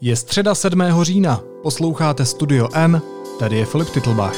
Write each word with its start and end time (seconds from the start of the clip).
Je 0.00 0.16
středa 0.16 0.54
7. 0.54 0.82
října, 1.02 1.40
posloucháte 1.62 2.24
Studio 2.24 2.68
N, 2.72 3.02
tady 3.38 3.56
je 3.56 3.66
Filip 3.66 3.90
Titlbach. 3.90 4.36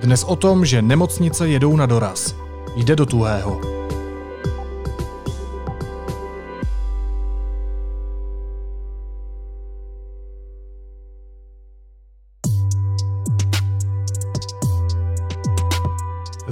Dnes 0.00 0.24
o 0.24 0.36
tom, 0.36 0.64
že 0.64 0.82
nemocnice 0.82 1.48
jedou 1.48 1.76
na 1.76 1.86
doraz. 1.86 2.34
Jde 2.76 2.96
do 2.96 3.06
tuhého. 3.06 3.75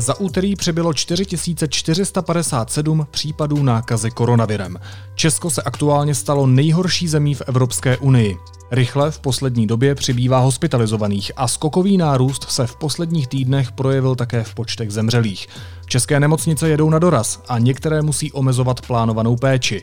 Za 0.04 0.20
úterý 0.20 0.56
přibylo 0.56 0.94
4457 0.94 3.06
případů 3.10 3.62
nákazy 3.62 4.10
koronavirem. 4.10 4.78
Česko 5.14 5.50
se 5.50 5.62
aktuálně 5.62 6.14
stalo 6.14 6.46
nejhorší 6.46 7.08
zemí 7.08 7.34
v 7.34 7.42
Evropské 7.46 7.96
unii. 7.96 8.36
Rychle 8.70 9.10
v 9.10 9.20
poslední 9.20 9.66
době 9.66 9.94
přibývá 9.94 10.38
hospitalizovaných 10.38 11.32
a 11.36 11.48
skokový 11.48 11.96
nárůst 11.96 12.50
se 12.50 12.66
v 12.66 12.76
posledních 12.76 13.28
týdnech 13.28 13.72
projevil 13.72 14.14
také 14.14 14.42
v 14.42 14.54
počtech 14.54 14.90
zemřelých. 14.90 15.46
České 15.86 16.20
nemocnice 16.20 16.68
jedou 16.68 16.90
na 16.90 16.98
doraz 16.98 17.42
a 17.48 17.58
některé 17.58 18.02
musí 18.02 18.32
omezovat 18.32 18.86
plánovanou 18.86 19.36
péči. 19.36 19.82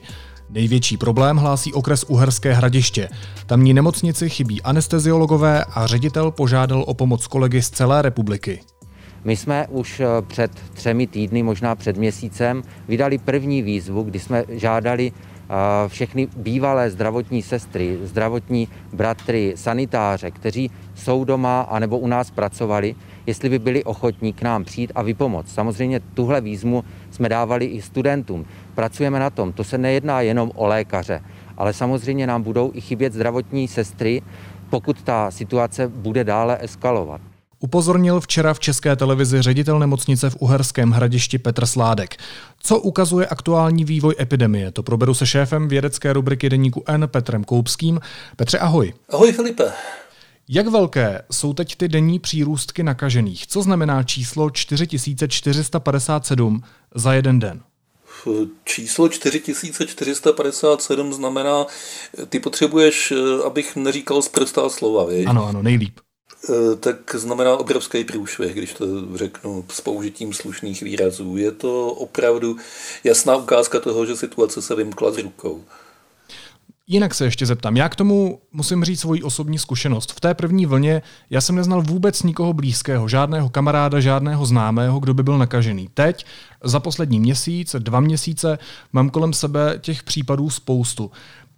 Největší 0.50 0.98
problém 0.98 1.38
hlásí 1.38 1.74
okres 1.74 2.04
Uherské 2.04 2.54
hradiště. 2.54 3.10
Tamní 3.46 3.74
nemocnici 3.74 4.30
chybí 4.30 4.62
anesteziologové 4.62 5.66
a 5.66 5.88
ředitel 5.88 6.32
požádal 6.32 6.84
o 6.88 6.94
pomoc 6.94 7.28
kolegy 7.28 7.62
z 7.62 7.70
celé 7.70 8.02
republiky. 8.02 8.62
My 9.24 9.38
jsme 9.38 9.68
už 9.70 10.00
eh, 10.00 10.06
před 10.22 10.52
třemi 10.74 11.08
týdny, 11.08 11.44
možná 11.44 11.76
před 11.76 11.98
měsícem, 11.98 12.64
vydali 12.88 13.18
první 13.18 13.62
výzvu, 13.62 14.04
kdy 14.04 14.20
jsme 14.20 14.44
žádali 14.50 15.12
eh, 15.12 15.54
všechny 15.88 16.28
bývalé 16.36 16.90
zdravotní 16.90 17.42
sestry, 17.42 18.00
zdravotní 18.04 18.68
bratry, 18.94 19.54
sanitáře, 19.56 20.32
kteří 20.32 20.72
jsou 20.96 21.24
doma 21.24 21.62
anebo 21.62 21.98
u 21.98 22.08
nás 22.08 22.32
pracovali, 22.32 22.96
jestli 23.26 23.50
by 23.50 23.60
byli 23.60 23.84
ochotní 23.84 24.34
k 24.34 24.42
nám 24.42 24.64
přijít 24.64 24.92
a 24.96 25.02
vypomoct. 25.02 25.54
Samozřejmě 25.54 26.00
tuhle 26.00 26.42
výzvu 26.42 26.84
jsme 27.12 27.30
dávali 27.30 27.66
i 27.66 27.82
studentům. 27.82 28.46
Pracujeme 28.76 29.20
na 29.20 29.30
tom. 29.30 29.54
To 29.54 29.64
se 29.64 29.78
nejedná 29.78 30.22
jenom 30.22 30.52
o 30.56 30.68
lékaře, 30.68 31.22
ale 31.58 31.74
samozřejmě 31.74 32.28
nám 32.28 32.44
budou 32.44 32.72
i 32.74 32.82
chybět 32.82 33.14
zdravotní 33.14 33.68
sestry, 33.68 34.22
pokud 34.70 35.02
ta 35.02 35.32
situace 35.32 35.88
bude 35.88 36.24
dále 36.24 36.58
eskalovat. 36.62 37.31
Upozornil 37.64 38.22
včera 38.22 38.54
v 38.54 38.60
české 38.60 38.96
televizi 38.96 39.42
ředitel 39.42 39.80
nemocnice 39.80 40.30
v 40.30 40.36
Uherském 40.40 40.92
hradišti 40.92 41.38
Petr 41.38 41.66
Sládek. 41.66 42.16
Co 42.60 42.80
ukazuje 42.80 43.28
aktuální 43.28 43.86
vývoj 43.86 44.16
epidemie? 44.20 44.72
To 44.72 44.84
proberu 44.84 45.14
se 45.14 45.28
šéfem 45.28 45.68
vědecké 45.68 46.14
rubriky 46.14 46.50
Deníku 46.50 46.84
N 46.88 47.08
Petrem 47.08 47.44
Koupským. 47.44 48.00
Petře, 48.36 48.60
ahoj. 48.60 48.94
Ahoj 49.10 49.32
Filipe. 49.32 49.72
Jak 50.50 50.68
velké 50.68 51.22
jsou 51.32 51.54
teď 51.54 51.76
ty 51.76 51.88
denní 51.88 52.20
přírůstky 52.20 52.84
nakažených? 52.84 53.48
Co 53.48 53.62
znamená 53.62 54.04
číslo 54.04 54.50
4457 54.50 56.64
za 56.96 57.14
jeden 57.14 57.40
den? 57.40 57.62
Číslo 58.64 59.10
4457 59.10 61.14
znamená, 61.14 61.66
ty 62.30 62.40
potřebuješ, 62.40 63.14
abych 63.46 63.76
neříkal 63.76 64.22
zprostá 64.22 64.70
slova, 64.70 65.06
viď? 65.06 65.28
Ano, 65.28 65.46
ano, 65.46 65.64
nejlíp. 65.64 66.00
Eh, 66.50 66.76
tak 66.76 67.16
znamená 67.16 67.58
obrovský 67.58 68.04
průšvih, 68.04 68.54
když 68.54 68.74
to 68.74 68.86
řeknu 69.18 69.66
s 69.70 69.82
použitím 69.82 70.34
slušných 70.34 70.82
výrazů. 70.82 71.38
Je 71.38 71.52
to 71.52 71.88
opravdu 71.88 72.58
jasná 73.04 73.36
ukázka 73.36 73.80
toho, 73.80 74.06
že 74.06 74.16
situace 74.16 74.62
se 74.62 74.76
vymkla 74.76 75.12
z 75.12 75.18
rukou. 75.18 75.64
Jinak 76.88 77.14
se 77.14 77.26
ještě 77.26 77.46
zeptám, 77.46 77.78
já 77.78 77.90
k 77.90 77.96
tomu 77.96 78.40
musím 78.52 78.84
říct 78.84 79.00
svoji 79.00 79.24
osobní 79.24 79.60
zkušenost. 79.60 80.12
V 80.12 80.20
té 80.20 80.34
první 80.34 80.66
vlně 80.66 81.02
já 81.30 81.42
jsem 81.42 81.56
neznal 81.56 81.82
vůbec 81.82 82.24
nikoho 82.24 82.54
blízkého, 82.54 83.08
žádného 83.08 83.50
kamaráda, 83.50 84.00
žádného 84.00 84.46
známého, 84.46 85.00
kdo 85.00 85.14
by 85.14 85.24
byl 85.24 85.38
nakažený. 85.38 85.90
Teď, 85.94 86.26
za 86.64 86.80
poslední 86.80 87.20
měsíc, 87.20 87.76
dva 87.80 88.00
měsíce, 88.00 88.60
mám 88.94 89.10
kolem 89.10 89.34
sebe 89.34 89.80
těch 89.82 90.04
případů 90.04 90.50
spoustu. 90.50 91.12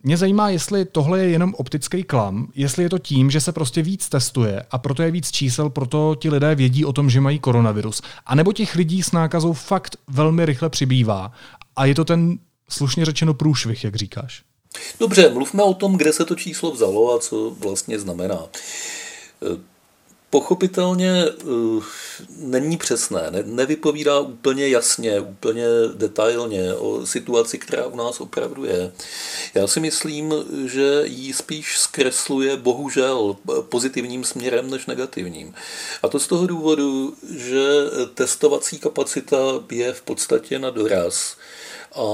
Mě 0.06 0.18
zajímá, 0.18 0.50
jestli 0.50 0.86
tohle 0.86 1.20
je 1.20 1.30
jenom 1.30 1.54
optický 1.58 2.04
klam, 2.04 2.48
jestli 2.56 2.84
je 2.84 2.90
to 2.90 3.00
tím, 3.00 3.32
že 3.32 3.42
se 3.42 3.52
prostě 3.52 3.82
víc 3.82 4.10
testuje 4.10 4.64
a 4.72 4.78
proto 4.78 5.04
je 5.04 5.12
víc 5.12 5.32
čísel, 5.32 5.70
proto 5.70 6.16
ti 6.20 6.30
lidé 6.30 6.56
vědí 6.56 6.86
o 6.86 6.94
tom, 6.94 7.10
že 7.10 7.22
mají 7.22 7.40
koronavirus. 7.40 8.02
A 8.26 8.36
nebo 8.36 8.54
těch 8.54 8.76
lidí 8.76 9.04
s 9.04 9.12
nákazou 9.12 9.54
fakt 9.54 9.98
velmi 10.08 10.46
rychle 10.46 10.70
přibývá 10.70 11.32
a 11.76 11.86
je 11.86 11.96
to 11.96 12.06
ten 12.06 12.40
slušně 12.70 13.06
řečeno 13.06 13.34
průšvih, 13.34 13.84
jak 13.84 13.96
říkáš. 13.96 14.44
Dobře, 15.00 15.30
mluvme 15.34 15.64
o 15.64 15.74
tom, 15.74 15.98
kde 15.98 16.14
se 16.14 16.26
to 16.26 16.36
číslo 16.36 16.72
vzalo 16.72 17.16
a 17.16 17.20
co 17.20 17.50
vlastně 17.60 18.00
znamená. 18.00 18.40
Pochopitelně 20.34 21.26
uh, 21.30 21.84
není 22.38 22.78
přesné, 22.78 23.32
ne, 23.32 23.44
nevypovídá 23.46 24.20
úplně 24.20 24.68
jasně, 24.68 25.20
úplně 25.20 25.66
detailně 25.96 26.74
o 26.74 27.06
situaci, 27.06 27.58
která 27.58 27.86
u 27.86 27.96
nás 27.96 28.22
opravdu 28.22 28.66
je. 28.66 28.92
Já 29.54 29.68
si 29.68 29.80
myslím, 29.80 30.34
že 30.66 31.02
ji 31.06 31.34
spíš 31.34 31.80
zkresluje 31.80 32.58
bohužel 32.58 33.36
pozitivním 33.70 34.24
směrem 34.24 34.70
než 34.70 34.86
negativním. 34.86 35.54
A 36.04 36.08
to 36.08 36.20
z 36.20 36.28
toho 36.28 36.48
důvodu, 36.48 37.14
že 37.36 37.66
testovací 38.14 38.80
kapacita 38.80 39.38
je 39.72 39.94
v 39.94 40.02
podstatě 40.02 40.60
na 40.60 40.70
doraz 40.70 41.38
a 41.96 42.06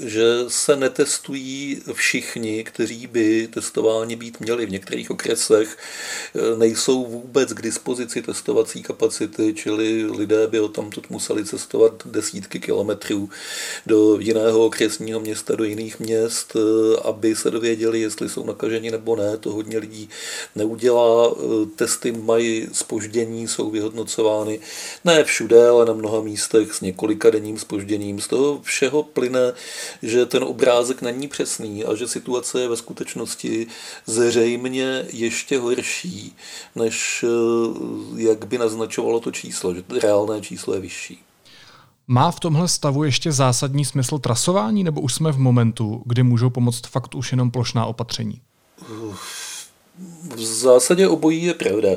že 0.00 0.24
se 0.48 0.76
netestují 0.76 1.82
všichni, 1.92 2.64
kteří 2.64 3.06
by 3.06 3.48
testováni 3.48 4.16
být 4.16 4.40
měli. 4.40 4.66
V 4.66 4.70
některých 4.70 5.10
okresech 5.10 5.76
e, 6.34 6.56
nejsou 6.56 7.06
vůbec 7.06 7.52
k 7.52 7.62
dispozici 7.62 8.22
testovací 8.22 8.82
kapacity, 8.82 9.54
čili 9.54 10.04
lidé 10.04 10.46
by 10.46 10.60
o 10.60 10.68
tamtud 10.68 11.10
museli 11.10 11.44
cestovat 11.44 12.02
desítky 12.04 12.60
kilometrů 12.60 13.30
do 13.86 14.18
jiného 14.20 14.66
okresního 14.66 15.20
města, 15.20 15.56
do 15.56 15.64
jiných 15.64 16.00
měst, 16.00 16.56
e, 16.56 16.60
aby 17.04 17.36
se 17.36 17.50
dověděli, 17.50 18.00
jestli 18.00 18.28
jsou 18.28 18.46
nakaženi 18.46 18.90
nebo 18.90 19.16
ne. 19.16 19.36
To 19.36 19.52
hodně 19.52 19.78
lidí 19.78 20.08
neudělá. 20.56 21.30
E, 21.30 21.66
testy 21.76 22.12
mají 22.12 22.68
spoždění, 22.72 23.48
jsou 23.48 23.70
vyhodnocovány 23.70 24.60
ne 25.04 25.24
všude, 25.24 25.68
ale 25.68 25.86
na 25.86 25.92
mnoha 25.92 26.20
místech 26.20 26.74
s 26.74 26.80
několika 26.80 27.30
denním 27.30 27.58
spožděním. 27.58 28.20
Z 28.20 28.28
toho 28.28 28.60
všeho 28.62 29.02
plyne, 29.18 29.52
že 30.02 30.26
ten 30.26 30.44
obrázek 30.44 31.02
není 31.02 31.28
přesný 31.28 31.84
a 31.84 31.94
že 31.94 32.08
situace 32.08 32.60
je 32.60 32.68
ve 32.68 32.76
skutečnosti 32.76 33.66
zřejmě 34.06 35.06
ještě 35.12 35.58
horší, 35.58 36.36
než 36.74 37.24
eh, 37.24 38.22
jak 38.22 38.46
by 38.46 38.58
naznačovalo 38.58 39.20
to 39.20 39.30
číslo, 39.30 39.74
že 39.74 39.82
reálné 40.02 40.40
číslo 40.40 40.74
je 40.74 40.80
vyšší. 40.80 41.18
Má 42.08 42.30
v 42.30 42.40
tomhle 42.40 42.68
stavu 42.68 43.04
ještě 43.04 43.32
zásadní 43.32 43.84
smysl 43.84 44.18
trasování, 44.18 44.84
nebo 44.84 45.00
už 45.00 45.14
jsme 45.14 45.32
v 45.32 45.38
momentu, 45.38 46.02
kdy 46.06 46.22
můžou 46.22 46.50
pomoct 46.50 46.86
fakt 46.86 47.14
už 47.14 47.32
jenom 47.32 47.50
plošná 47.50 47.86
opatření? 47.86 48.40
V 50.38 50.44
zásadě 50.44 51.08
obojí 51.08 51.44
je 51.44 51.54
pravda. 51.54 51.88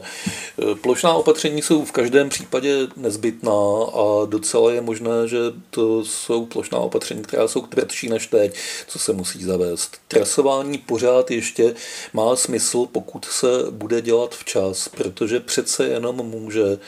Plošná 0.81 1.13
opatření 1.13 1.62
jsou 1.62 1.85
v 1.85 1.91
každém 1.91 2.29
případě 2.29 2.88
nezbytná 2.96 3.52
a 3.94 4.25
docela 4.25 4.72
je 4.72 4.81
možné, 4.81 5.28
že 5.28 5.38
to 5.69 6.06
jsou 6.06 6.46
plošná 6.46 6.78
opatření, 6.78 7.22
která 7.22 7.47
jsou 7.47 7.62
tvrdší 7.62 8.09
než 8.09 8.28
teď, 8.28 8.56
co 8.88 9.00
se 9.00 9.13
musí 9.13 9.44
zavést. 9.44 9.97
Trasování 10.07 10.78
pořád 10.78 11.31
ještě 11.31 11.75
má 12.13 12.35
smysl, 12.35 12.85
pokud 12.91 13.25
se 13.25 13.47
bude 13.69 14.02
dělat 14.02 14.35
včas, 14.35 14.88
protože 14.88 15.40
přece 15.40 15.85
jenom 15.85 16.16
může 16.16 16.79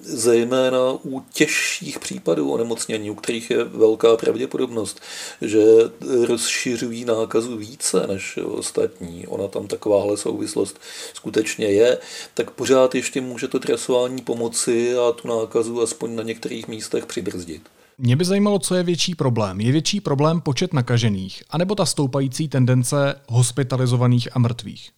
zejména 0.00 0.78
u 1.04 1.22
těžších 1.32 1.98
případů 1.98 2.50
onemocnění, 2.52 3.10
u 3.10 3.14
kterých 3.14 3.50
je 3.50 3.64
velká 3.64 4.16
pravděpodobnost, 4.16 5.00
že 5.40 5.64
rozšiřují 6.26 7.04
nákazu 7.04 7.56
více 7.56 8.06
než 8.06 8.38
ostatní, 8.44 9.26
ona 9.26 9.48
tam 9.48 9.66
takováhle 9.66 10.16
souvislost 10.16 10.80
skutečně 11.14 11.66
je, 11.66 11.98
tak 12.34 12.50
pořád 12.50 12.94
ještě 12.94 13.20
může 13.20 13.48
to 13.48 13.58
trasování 13.58 14.22
pomoci 14.22 14.96
a 14.96 15.12
tu 15.12 15.28
nákazu 15.28 15.82
aspoň 15.82 16.16
na 16.16 16.22
některých 16.22 16.68
místech 16.68 17.06
přibrzdit. 17.06 17.62
Mě 17.98 18.16
by 18.16 18.24
zajímalo, 18.24 18.58
co 18.58 18.74
je 18.74 18.82
větší 18.82 19.14
problém. 19.14 19.60
Je 19.60 19.72
větší 19.72 20.00
problém 20.00 20.40
počet 20.40 20.72
nakažených, 20.72 21.42
anebo 21.50 21.74
ta 21.74 21.86
stoupající 21.86 22.48
tendence 22.48 23.14
hospitalizovaných 23.28 24.28
a 24.36 24.38
mrtvých? 24.38 24.90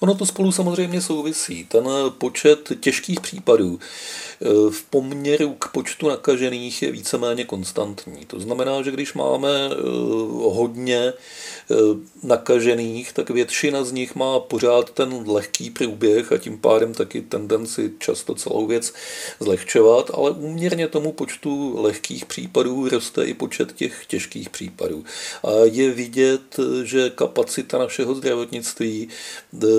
Ono 0.00 0.14
to 0.14 0.26
spolu 0.26 0.52
samozřejmě 0.52 1.00
souvisí. 1.00 1.64
Ten 1.64 1.88
počet 2.18 2.72
těžkých 2.80 3.20
případů 3.20 3.78
eh, 3.80 4.46
v 4.70 4.82
poměru 4.90 5.54
k 5.58 5.68
počtu 5.68 6.08
nakažených 6.08 6.82
je 6.82 6.92
víceméně 6.92 7.44
konstantní. 7.44 8.26
To 8.26 8.40
znamená, 8.40 8.82
že 8.82 8.90
když 8.90 9.14
máme 9.14 9.48
eh, 9.70 9.74
hodně 10.42 11.12
eh, 11.70 11.74
nakažených, 12.22 13.12
tak 13.12 13.30
většina 13.30 13.84
z 13.84 13.92
nich 13.92 14.14
má 14.14 14.40
pořád 14.40 14.90
ten 14.90 15.24
lehký 15.26 15.70
průběh 15.70 16.32
a 16.32 16.38
tím 16.38 16.58
pádem 16.58 16.94
taky 16.94 17.20
tendenci 17.20 17.92
často 17.98 18.34
celou 18.34 18.66
věc 18.66 18.92
zlehčovat, 19.40 20.10
ale 20.14 20.30
úměrně 20.30 20.88
tomu 20.88 21.12
počtu 21.12 21.82
lehkých 21.82 22.26
případů 22.26 22.88
roste 22.88 23.24
i 23.24 23.34
počet 23.34 23.72
těch 23.72 24.06
těžkých 24.06 24.50
případů. 24.50 25.04
A 25.44 25.50
je 25.64 25.90
vidět, 25.90 26.56
že 26.82 27.10
kapacita 27.10 27.78
našeho 27.78 28.14
zdravotnictví 28.14 29.08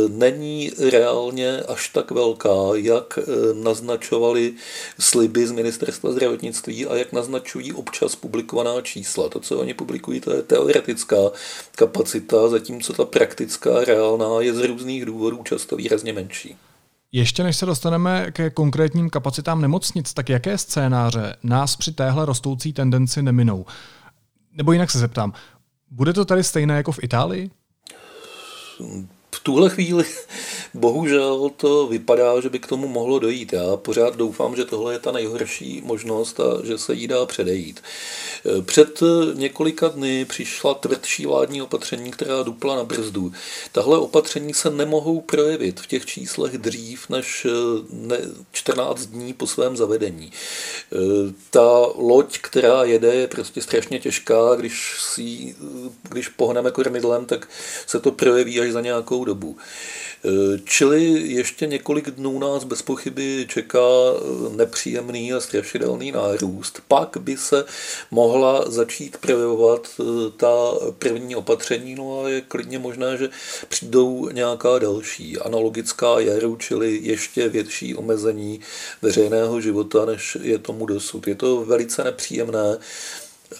není 0.07 0.71
reálně 0.91 1.61
až 1.61 1.89
tak 1.89 2.11
velká, 2.11 2.57
jak 2.73 3.19
eh, 3.21 3.23
naznačovali 3.53 4.53
sliby 4.99 5.47
z 5.47 5.51
ministerstva 5.51 6.11
zdravotnictví 6.11 6.85
a 6.85 6.95
jak 6.95 7.13
naznačují 7.13 7.73
občas 7.73 8.15
publikovaná 8.15 8.81
čísla. 8.81 9.29
To, 9.29 9.39
co 9.39 9.59
oni 9.59 9.73
publikují, 9.73 10.21
to 10.21 10.33
je 10.33 10.41
teoretická 10.41 11.17
kapacita, 11.75 12.47
zatímco 12.47 12.93
ta 12.93 13.05
praktická, 13.05 13.83
reálná 13.83 14.41
je 14.41 14.53
z 14.53 14.67
různých 14.67 15.05
důvodů 15.05 15.43
často 15.43 15.75
výrazně 15.75 16.13
menší. 16.13 16.55
Ještě 17.11 17.43
než 17.43 17.57
se 17.57 17.65
dostaneme 17.65 18.31
ke 18.31 18.49
konkrétním 18.49 19.09
kapacitám 19.09 19.61
nemocnic, 19.61 20.13
tak 20.13 20.29
jaké 20.29 20.57
scénáře 20.57 21.35
nás 21.43 21.75
při 21.75 21.91
téhle 21.91 22.25
rostoucí 22.25 22.73
tendenci 22.73 23.21
neminou? 23.21 23.65
Nebo 24.53 24.71
jinak 24.71 24.91
se 24.91 24.99
zeptám, 24.99 25.33
bude 25.91 26.13
to 26.13 26.25
tady 26.25 26.43
stejné 26.43 26.75
jako 26.75 26.91
v 26.91 27.03
Itálii? 27.03 27.51
V 29.35 29.39
tuhle 29.39 29.69
chvíli 29.69 30.05
bohužel 30.73 31.51
to 31.57 31.87
vypadá, 31.87 32.41
že 32.41 32.49
by 32.49 32.59
k 32.59 32.67
tomu 32.67 32.87
mohlo 32.87 33.19
dojít. 33.19 33.53
Já 33.53 33.77
pořád 33.77 34.15
doufám, 34.15 34.55
že 34.55 34.65
tohle 34.65 34.93
je 34.93 34.99
ta 34.99 35.11
nejhorší 35.11 35.81
možnost 35.85 36.39
a 36.39 36.65
že 36.65 36.77
se 36.77 36.93
jí 36.93 37.07
dá 37.07 37.25
předejít. 37.25 37.81
Před 38.65 39.03
několika 39.33 39.87
dny 39.87 40.25
přišla 40.25 40.73
tvrdší 40.73 41.25
vládní 41.25 41.61
opatření, 41.61 42.11
která 42.11 42.43
dupla 42.43 42.75
na 42.75 42.83
brzdu. 42.83 43.31
Tahle 43.71 43.97
opatření 43.97 44.53
se 44.53 44.69
nemohou 44.69 45.21
projevit 45.21 45.79
v 45.79 45.87
těch 45.87 46.05
číslech 46.05 46.57
dřív 46.57 47.09
než 47.09 47.47
14 48.51 49.05
dní 49.05 49.33
po 49.33 49.47
svém 49.47 49.77
zavedení. 49.77 50.31
Ta 51.49 51.85
loď, 51.95 52.37
která 52.37 52.83
jede, 52.83 53.15
je 53.15 53.27
prostě 53.27 53.61
strašně 53.61 53.99
těžká. 53.99 54.55
Když, 54.55 54.95
si, 54.99 55.55
když 56.09 56.27
pohneme 56.27 56.71
kormidlem, 56.71 57.25
tak 57.25 57.47
se 57.87 57.99
to 57.99 58.11
projeví 58.11 58.59
až 58.59 58.71
za 58.71 58.81
nějakou 58.81 59.20
dlouhou 59.21 59.25
dobu. 59.25 59.57
E, 60.25 60.59
čili 60.65 61.03
ještě 61.33 61.67
několik 61.67 62.09
dnů 62.09 62.39
nás 62.39 62.63
bez 62.63 62.81
pochyby 62.81 63.45
čeká 63.49 63.79
e, 63.79 64.55
nepříjemný 64.55 65.33
a 65.33 65.39
strašidelný 65.39 66.11
nárůst. 66.11 66.81
Pak 66.87 67.17
by 67.19 67.37
se 67.37 67.65
mohla 68.11 68.71
začít 68.71 69.17
projevovat 69.17 69.87
e, 69.99 70.03
ta 70.37 70.73
první 70.99 71.35
opatření, 71.35 71.95
no 71.95 72.23
a 72.23 72.29
je 72.29 72.41
klidně 72.41 72.79
možné, 72.79 73.17
že 73.17 73.29
přijdou 73.67 74.29
nějaká 74.29 74.79
další 74.79 75.37
analogická 75.37 76.19
jaru, 76.19 76.55
čili 76.55 76.99
ještě 77.03 77.49
větší 77.49 77.95
omezení 77.95 78.59
veřejného 79.01 79.61
života, 79.61 80.05
než 80.05 80.37
je 80.41 80.57
tomu 80.57 80.85
dosud. 80.85 81.27
Je 81.27 81.35
to 81.35 81.65
velice 81.65 82.03
nepříjemné, 82.03 82.77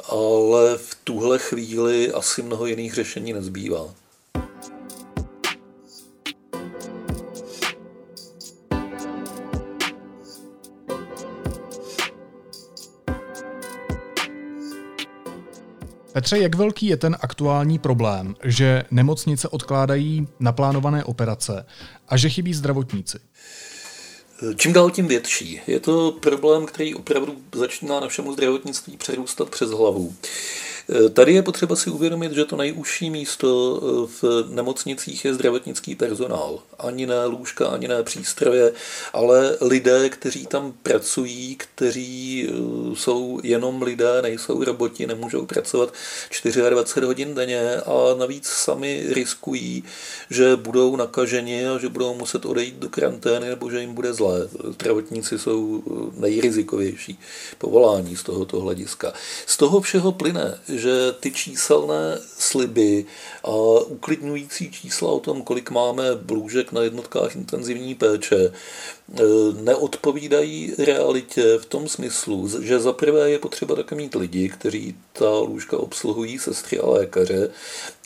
ale 0.05 0.77
v 0.77 0.95
tuhle 1.03 1.39
chvíli 1.39 2.11
asi 2.11 2.41
mnoho 2.41 2.65
jiných 2.65 2.93
řešení 2.93 3.33
nezbývá. 3.33 4.00
Petře, 16.13 16.37
jak 16.37 16.55
velký 16.55 16.85
je 16.85 16.97
ten 16.97 17.17
aktuální 17.21 17.79
problém, 17.79 18.35
že 18.43 18.83
nemocnice 18.91 19.47
odkládají 19.47 20.27
naplánované 20.39 21.03
operace 21.03 21.65
a 22.07 22.17
že 22.17 22.29
chybí 22.29 22.53
zdravotníci? 22.53 23.19
Čím 24.55 24.73
dál 24.73 24.91
tím 24.91 25.07
větší. 25.07 25.61
Je 25.67 25.79
to 25.79 26.11
problém, 26.11 26.65
který 26.65 26.95
opravdu 26.95 27.35
začíná 27.55 27.99
našemu 27.99 28.33
zdravotnictví 28.33 28.97
přerůstat 28.97 29.49
přes 29.49 29.69
hlavu. 29.69 30.15
Tady 31.13 31.33
je 31.33 31.41
potřeba 31.41 31.75
si 31.75 31.89
uvědomit, 31.89 32.31
že 32.31 32.45
to 32.45 32.55
nejužší 32.55 33.09
místo 33.09 33.79
eh, 33.83 34.07
v 34.21 34.45
nemocnicích 34.49 35.25
je 35.25 35.33
zdravotnický 35.33 35.95
personál. 35.95 36.59
Ani 36.79 37.05
ne 37.05 37.25
lůžka, 37.25 37.67
ani 37.67 37.87
ne 37.87 38.03
přístroje, 38.03 38.71
ale 39.13 39.57
lidé, 39.61 40.09
kteří 40.09 40.45
tam 40.45 40.73
pracují, 40.83 41.55
kteří 41.55 42.47
eh, 42.49 42.55
jsou 42.95 43.39
jenom 43.43 43.81
lidé, 43.81 44.21
nejsou 44.21 44.63
roboti, 44.63 45.07
nemůžou 45.07 45.45
pracovat 45.45 45.93
24 46.69 47.05
hodin 47.05 47.35
denně 47.35 47.75
a 47.75 48.15
navíc 48.19 48.47
sami 48.47 49.03
riskují, 49.09 49.83
že 50.29 50.55
budou 50.55 50.95
nakaženi 50.95 51.67
a 51.67 51.77
že 51.77 51.89
budou 51.89 52.13
muset 52.13 52.45
odejít 52.45 52.75
do 52.75 52.89
karantény 52.89 53.49
nebo 53.49 53.71
že 53.71 53.81
jim 53.81 53.93
bude 53.93 54.13
zlé. 54.13 54.49
Zdravotníci 54.63 55.39
jsou 55.39 55.83
eh, 55.87 56.21
nejrizikovější 56.21 57.19
povolání 57.57 58.15
z 58.15 58.23
tohoto 58.23 58.59
hlediska. 58.59 59.13
Z 59.45 59.57
toho 59.57 59.81
všeho 59.81 60.11
plyne, 60.11 60.59
že 60.81 61.11
ty 61.19 61.31
číselné 61.31 62.17
sliby 62.37 63.05
a 63.43 63.51
uklidňující 63.87 64.71
čísla 64.71 65.11
o 65.11 65.19
tom, 65.19 65.41
kolik 65.41 65.69
máme 65.69 66.15
blůžek 66.15 66.71
na 66.71 66.81
jednotkách 66.81 67.35
intenzivní 67.35 67.95
péče, 67.95 68.53
neodpovídají 69.61 70.73
realitě 70.77 71.57
v 71.57 71.65
tom 71.65 71.87
smyslu, 71.87 72.49
že 72.61 72.79
za 72.79 72.93
prvé 72.93 73.29
je 73.29 73.39
potřeba 73.39 73.75
také 73.75 73.95
mít 73.95 74.15
lidi, 74.15 74.49
kteří 74.49 74.95
ta 75.13 75.29
lůžka 75.39 75.77
obsluhují, 75.77 76.39
sestry 76.39 76.79
a 76.79 76.89
lékaře, 76.89 77.51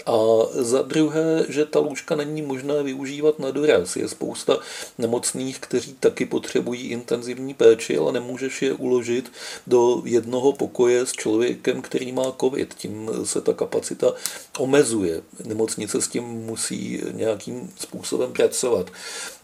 a 0.05 0.17
za 0.53 0.81
druhé, 0.81 1.45
že 1.49 1.65
ta 1.65 1.79
lůžka 1.79 2.15
není 2.15 2.41
možné 2.41 2.83
využívat 2.83 3.39
na 3.39 3.51
doraz. 3.51 3.95
Je 3.95 4.07
spousta 4.07 4.57
nemocných, 4.97 5.59
kteří 5.59 5.93
taky 5.99 6.25
potřebují 6.25 6.87
intenzivní 6.87 7.53
péči, 7.53 7.97
ale 7.97 8.11
nemůžeš 8.11 8.61
je 8.61 8.73
uložit 8.73 9.31
do 9.67 10.01
jednoho 10.05 10.53
pokoje 10.53 11.05
s 11.05 11.11
člověkem, 11.11 11.81
který 11.81 12.11
má 12.11 12.35
covid. 12.39 12.73
Tím 12.73 13.11
se 13.23 13.41
ta 13.41 13.53
kapacita 13.53 14.13
omezuje. 14.59 15.21
Nemocnice 15.45 16.01
s 16.01 16.07
tím 16.07 16.23
musí 16.23 17.01
nějakým 17.11 17.73
způsobem 17.79 18.33
pracovat. 18.33 18.91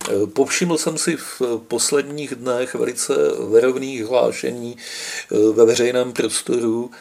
E, 0.09 0.27
povšiml 0.27 0.77
jsem 0.77 0.97
si 0.97 1.17
v 1.17 1.41
posledních 1.67 2.35
dnech 2.35 2.75
velice 2.75 3.13
verovných 3.49 4.05
hlášení 4.05 4.77
eh, 4.77 5.37
ve 5.53 5.65
veřejném 5.65 6.13
prostoru 6.13 6.91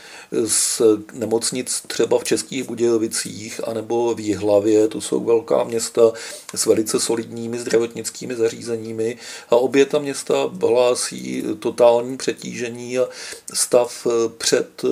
z 0.47 0.83
nemocnic 1.13 1.83
třeba 1.87 2.19
v 2.19 2.25
Českých 2.25 2.65
Budějovicích 2.65 3.61
anebo 3.69 4.15
v 4.15 4.21
Jihlavě, 4.21 4.89
to 4.89 5.01
jsou 5.01 5.25
velká 5.25 5.65
města 5.65 6.13
s 6.55 6.67
velice 6.67 7.01
solidními 7.01 7.59
zdravotnickými 7.59 8.35
zařízeními. 8.35 9.19
A 9.51 9.57
obě 9.57 9.87
ta 9.87 9.99
města 9.99 10.51
hlásí 10.61 11.45
totální 11.59 12.17
přetížení 12.17 12.99
a 12.99 13.09
stav 13.55 14.07
před 14.39 14.85
eh, 14.85 14.89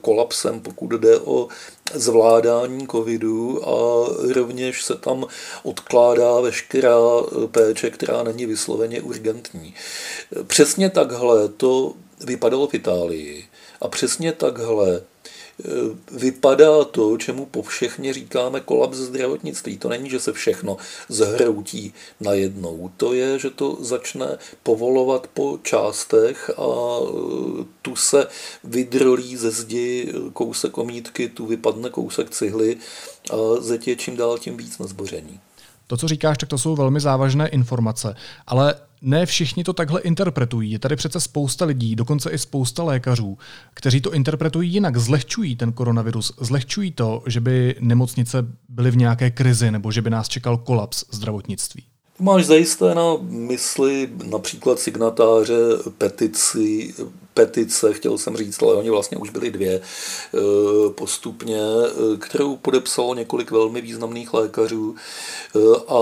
kolapsem, 0.00 0.60
pokud 0.60 0.90
jde 0.90 1.18
o 1.18 1.48
zvládání 1.94 2.86
covidu 2.86 3.68
a 3.68 4.06
rovněž 4.34 4.84
se 4.84 4.94
tam 4.94 5.26
odkládá 5.62 6.40
veškerá 6.40 6.98
péče, 7.50 7.90
která 7.90 8.22
není 8.22 8.46
vysloveně 8.46 9.02
urgentní. 9.02 9.74
Přesně 10.46 10.90
takhle 10.90 11.48
to 11.48 11.94
vypadalo 12.24 12.66
v 12.66 12.74
Itálii 12.74 13.44
a 13.80 13.88
přesně 13.88 14.32
takhle 14.32 15.00
Eh, 15.00 15.09
vypadá 16.12 16.84
to, 16.84 17.18
čemu 17.18 17.46
po 17.46 17.62
všechně 17.62 18.12
říkáme 18.12 18.60
kolaps 18.60 18.96
zdravotnictví. 18.96 19.78
To 19.78 19.88
není, 19.88 20.10
že 20.10 20.20
se 20.20 20.32
všechno 20.32 20.76
zhroutí 21.08 21.94
najednou. 22.20 22.90
To 22.96 23.12
je, 23.12 23.38
že 23.38 23.50
to 23.50 23.76
začne 23.80 24.38
povolovat 24.62 25.26
po 25.34 25.58
částech 25.62 26.50
a 26.56 26.98
eh, 27.00 27.64
tu 27.82 27.96
se 27.96 28.26
vydrolí 28.64 29.36
ze 29.36 29.50
zdi 29.50 30.12
kousek 30.32 30.78
omítky, 30.78 31.28
tu 31.28 31.46
vypadne 31.46 31.90
kousek 31.90 32.30
cihly 32.30 32.76
a 33.32 33.36
je 33.86 33.96
čím 33.96 34.16
dál 34.16 34.38
tím 34.38 34.56
víc 34.56 34.78
na 34.78 34.86
zboření. 34.86 35.40
To, 35.90 35.96
co 35.96 36.08
říkáš, 36.08 36.38
tak 36.38 36.48
to 36.48 36.58
jsou 36.58 36.76
velmi 36.76 37.00
závažné 37.00 37.48
informace, 37.48 38.14
ale 38.46 38.74
ne 39.02 39.26
všichni 39.26 39.64
to 39.64 39.72
takhle 39.72 40.00
interpretují. 40.00 40.70
Je 40.70 40.78
tady 40.78 40.96
přece 40.96 41.20
spousta 41.20 41.64
lidí, 41.64 41.96
dokonce 41.96 42.30
i 42.30 42.38
spousta 42.38 42.82
lékařů, 42.82 43.38
kteří 43.74 44.00
to 44.00 44.12
interpretují 44.12 44.72
jinak, 44.72 44.96
zlehčují 44.96 45.56
ten 45.56 45.72
koronavirus, 45.72 46.32
zlehčují 46.40 46.92
to, 46.92 47.22
že 47.26 47.40
by 47.40 47.76
nemocnice 47.80 48.38
byly 48.68 48.90
v 48.90 48.96
nějaké 48.96 49.30
krizi 49.30 49.70
nebo 49.70 49.92
že 49.92 50.02
by 50.02 50.10
nás 50.10 50.28
čekal 50.28 50.56
kolaps 50.56 51.04
zdravotnictví. 51.10 51.89
Máš 52.20 52.46
zajisté 52.46 52.94
na 52.94 53.16
mysli 53.20 54.10
například 54.24 54.80
signatáře 54.80 55.54
petici, 55.98 56.94
petice, 57.34 57.92
chtěl 57.92 58.18
jsem 58.18 58.36
říct, 58.36 58.62
ale 58.62 58.74
oni 58.74 58.90
vlastně 58.90 59.18
už 59.18 59.30
byli 59.30 59.50
dvě 59.50 59.80
eh, 59.80 60.38
postupně, 60.90 61.60
eh, 61.60 62.16
kterou 62.16 62.56
podepsalo 62.56 63.14
několik 63.14 63.50
velmi 63.50 63.80
významných 63.80 64.34
lékařů 64.34 64.94
eh, 64.94 65.58
a 65.88 65.98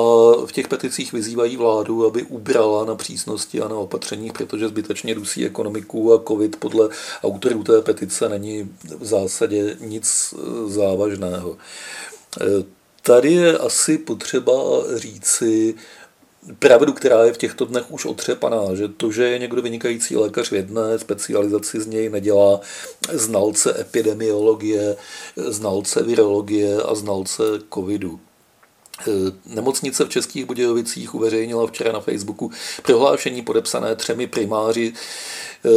v 0.46 0.52
těch 0.52 0.68
peticích 0.68 1.12
vyzývají 1.12 1.56
vládu, 1.56 2.06
aby 2.06 2.22
ubrala 2.22 2.84
na 2.84 2.94
přísnosti 2.94 3.60
a 3.60 3.68
na 3.68 3.76
opatřeních, 3.76 4.32
protože 4.32 4.68
zbytečně 4.68 5.14
dusí 5.14 5.46
ekonomiku 5.46 6.14
a 6.14 6.22
covid 6.28 6.56
podle 6.56 6.88
autorů 7.22 7.64
té 7.64 7.82
petice 7.82 8.28
není 8.28 8.70
v 8.98 9.04
zásadě 9.04 9.76
nic 9.80 10.34
závažného. 10.66 11.56
Tady 13.02 13.32
je 13.32 13.58
asi 13.58 13.98
potřeba 13.98 14.54
říci, 14.96 15.74
pravdu, 16.58 16.92
která 16.92 17.24
je 17.24 17.32
v 17.32 17.38
těchto 17.38 17.64
dnech 17.64 17.90
už 17.90 18.04
otřepaná, 18.04 18.74
že 18.74 18.88
to, 18.88 19.12
že 19.12 19.28
je 19.28 19.38
někdo 19.38 19.62
vynikající 19.62 20.16
lékař 20.16 20.50
v 20.50 20.54
jedné 20.54 20.98
specializaci 20.98 21.80
z 21.80 21.86
něj 21.86 22.10
nedělá 22.10 22.60
znalce 23.12 23.80
epidemiologie, 23.80 24.96
znalce 25.36 26.02
virologie 26.02 26.82
a 26.82 26.94
znalce 26.94 27.42
covidu. 27.74 28.20
Nemocnice 29.46 30.04
v 30.04 30.08
Českých 30.08 30.44
Budějovicích 30.44 31.14
uveřejnila 31.14 31.66
včera 31.66 31.92
na 31.92 32.00
Facebooku 32.00 32.50
prohlášení 32.82 33.42
podepsané 33.42 33.96
třemi 33.96 34.26
primáři 34.26 34.92
Eh, 35.64 35.70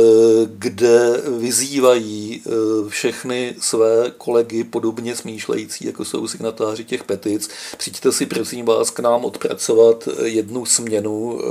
kde 0.45 1.21
vyzývají 1.37 2.41
eh, 2.45 2.49
všechny 2.89 3.55
své 3.59 4.11
kolegy 4.17 4.63
podobně 4.63 5.15
smýšlející, 5.15 5.85
jako 5.85 6.05
jsou 6.05 6.27
signatáři 6.27 6.85
těch 6.85 7.03
petic. 7.03 7.49
Přijďte 7.77 8.11
si 8.11 8.25
prosím 8.25 8.65
vás 8.65 8.89
k 8.89 8.99
nám 8.99 9.25
odpracovat 9.25 10.09
jednu 10.23 10.65
směnu 10.65 11.39
eh, 11.39 11.45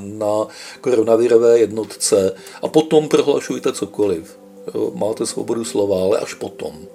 na 0.00 0.46
koronavirové 0.80 1.58
jednotce 1.58 2.34
a 2.62 2.68
potom 2.68 3.08
prohlašujte 3.08 3.72
cokoliv. 3.72 4.38
Máte 4.94 5.26
svobodu 5.26 5.64
slova, 5.64 6.02
ale 6.02 6.18
až 6.18 6.34
potom. 6.34 6.86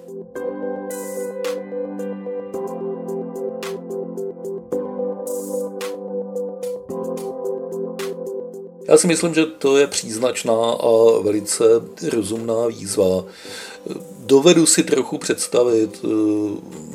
Já 8.90 8.96
si 8.96 9.06
myslím, 9.06 9.34
že 9.34 9.46
to 9.46 9.76
je 9.76 9.86
příznačná 9.86 10.70
a 10.70 11.20
velice 11.22 11.64
rozumná 12.12 12.66
výzva. 12.66 13.24
Dovedu 14.18 14.66
si 14.66 14.82
trochu 14.82 15.18
představit 15.18 16.00
eh, 16.04 16.08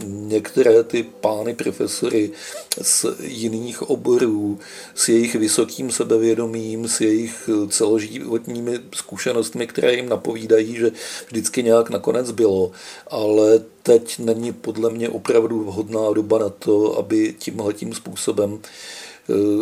některé 0.06 0.84
ty 0.84 1.04
pány 1.04 1.54
profesory 1.54 2.32
z 2.82 3.06
jiných 3.24 3.82
oborů, 3.82 4.60
s 4.96 5.10
jejich 5.10 5.36
vysokým 5.36 5.92
sebevědomím, 5.92 6.88
s 6.88 7.02
jejich 7.02 7.50
celoživotními 7.70 8.80
zkušenostmi, 8.96 9.68
které 9.68 9.94
jim 9.94 10.10
napovídají, 10.10 10.76
že 10.76 10.92
vždycky 11.28 11.64
nějak 11.64 11.90
nakonec 11.90 12.32
bylo, 12.32 12.72
ale 13.08 13.60
teď 13.84 14.20
není 14.20 14.54
podle 14.54 14.90
mě 14.90 15.10
opravdu 15.10 15.64
vhodná 15.64 16.14
doba 16.14 16.40
na 16.40 16.50
to, 16.50 16.98
aby 16.98 17.36
tímhletím 17.40 17.94
způsobem 17.94 18.60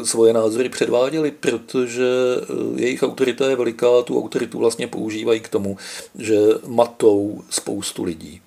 svoje 0.03 0.33
názory 0.33 0.69
předváděli, 0.69 1.31
protože 1.31 2.07
eh, 2.41 2.81
jejich 2.81 3.03
autorita 3.03 3.49
je 3.49 3.55
veliká, 3.55 4.01
tu 4.05 4.19
autoritu 4.23 4.59
vlastně 4.59 4.87
používají 4.87 5.39
k 5.39 5.49
tomu, 5.49 5.77
že 6.19 6.37
matou 6.67 7.41
spoustu 7.49 8.03
lidí. 8.03 8.41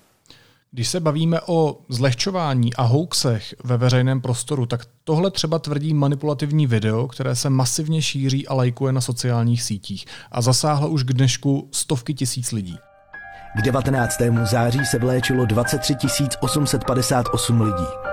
Když 0.71 0.87
se 0.87 0.99
bavíme 0.99 1.39
o 1.45 1.77
zlehčování 1.89 2.73
a 2.73 2.83
hoaxech 2.83 3.55
ve 3.63 3.77
veřejném 3.77 4.21
prostoru, 4.21 4.65
tak 4.65 4.81
tohle 5.03 5.31
třeba 5.31 5.59
tvrdí 5.59 5.93
manipulativní 5.93 6.67
video, 6.67 7.07
které 7.07 7.35
se 7.35 7.49
masivně 7.49 8.01
šíří 8.01 8.47
a 8.47 8.53
lajkuje 8.53 8.93
na 8.93 9.01
sociálních 9.01 9.63
sítích 9.63 10.05
a 10.31 10.41
zasáhlo 10.41 10.89
už 10.89 11.03
k 11.03 11.13
dnešku 11.13 11.69
stovky 11.71 12.13
tisíc 12.13 12.51
lidí. 12.51 12.77
K 13.57 13.61
19. 13.61 14.21
září 14.43 14.85
se 14.85 14.99
vléčilo 14.99 15.45
23 15.45 15.95
858 16.41 17.61
lidí. 17.61 18.06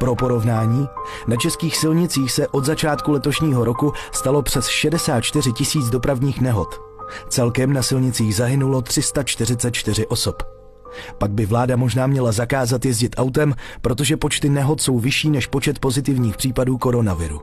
Pro 0.00 0.14
porovnání, 0.14 0.88
na 1.28 1.36
českých 1.36 1.76
silnicích 1.76 2.32
se 2.32 2.48
od 2.48 2.64
začátku 2.64 3.12
letošního 3.12 3.64
roku 3.64 3.92
stalo 4.12 4.42
přes 4.42 4.66
64 4.66 5.52
tisíc 5.52 5.90
dopravních 5.90 6.40
nehod. 6.40 6.80
Celkem 7.28 7.72
na 7.72 7.82
silnicích 7.82 8.36
zahynulo 8.36 8.82
344 8.82 10.06
osob. 10.06 10.42
Pak 11.18 11.30
by 11.30 11.46
vláda 11.46 11.76
možná 11.76 12.06
měla 12.06 12.32
zakázat 12.32 12.84
jezdit 12.84 13.14
autem, 13.18 13.54
protože 13.80 14.16
počty 14.16 14.48
nehod 14.48 14.80
jsou 14.80 14.98
vyšší 14.98 15.30
než 15.30 15.46
počet 15.46 15.78
pozitivních 15.78 16.36
případů 16.36 16.78
koronaviru. 16.78 17.40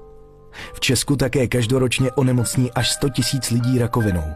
V 0.73 0.79
Česku 0.79 1.15
také 1.15 1.47
každoročně 1.47 2.11
onemocní 2.11 2.71
až 2.71 2.91
100 2.91 3.09
tisíc 3.09 3.51
lidí 3.51 3.79
rakovinou. 3.79 4.33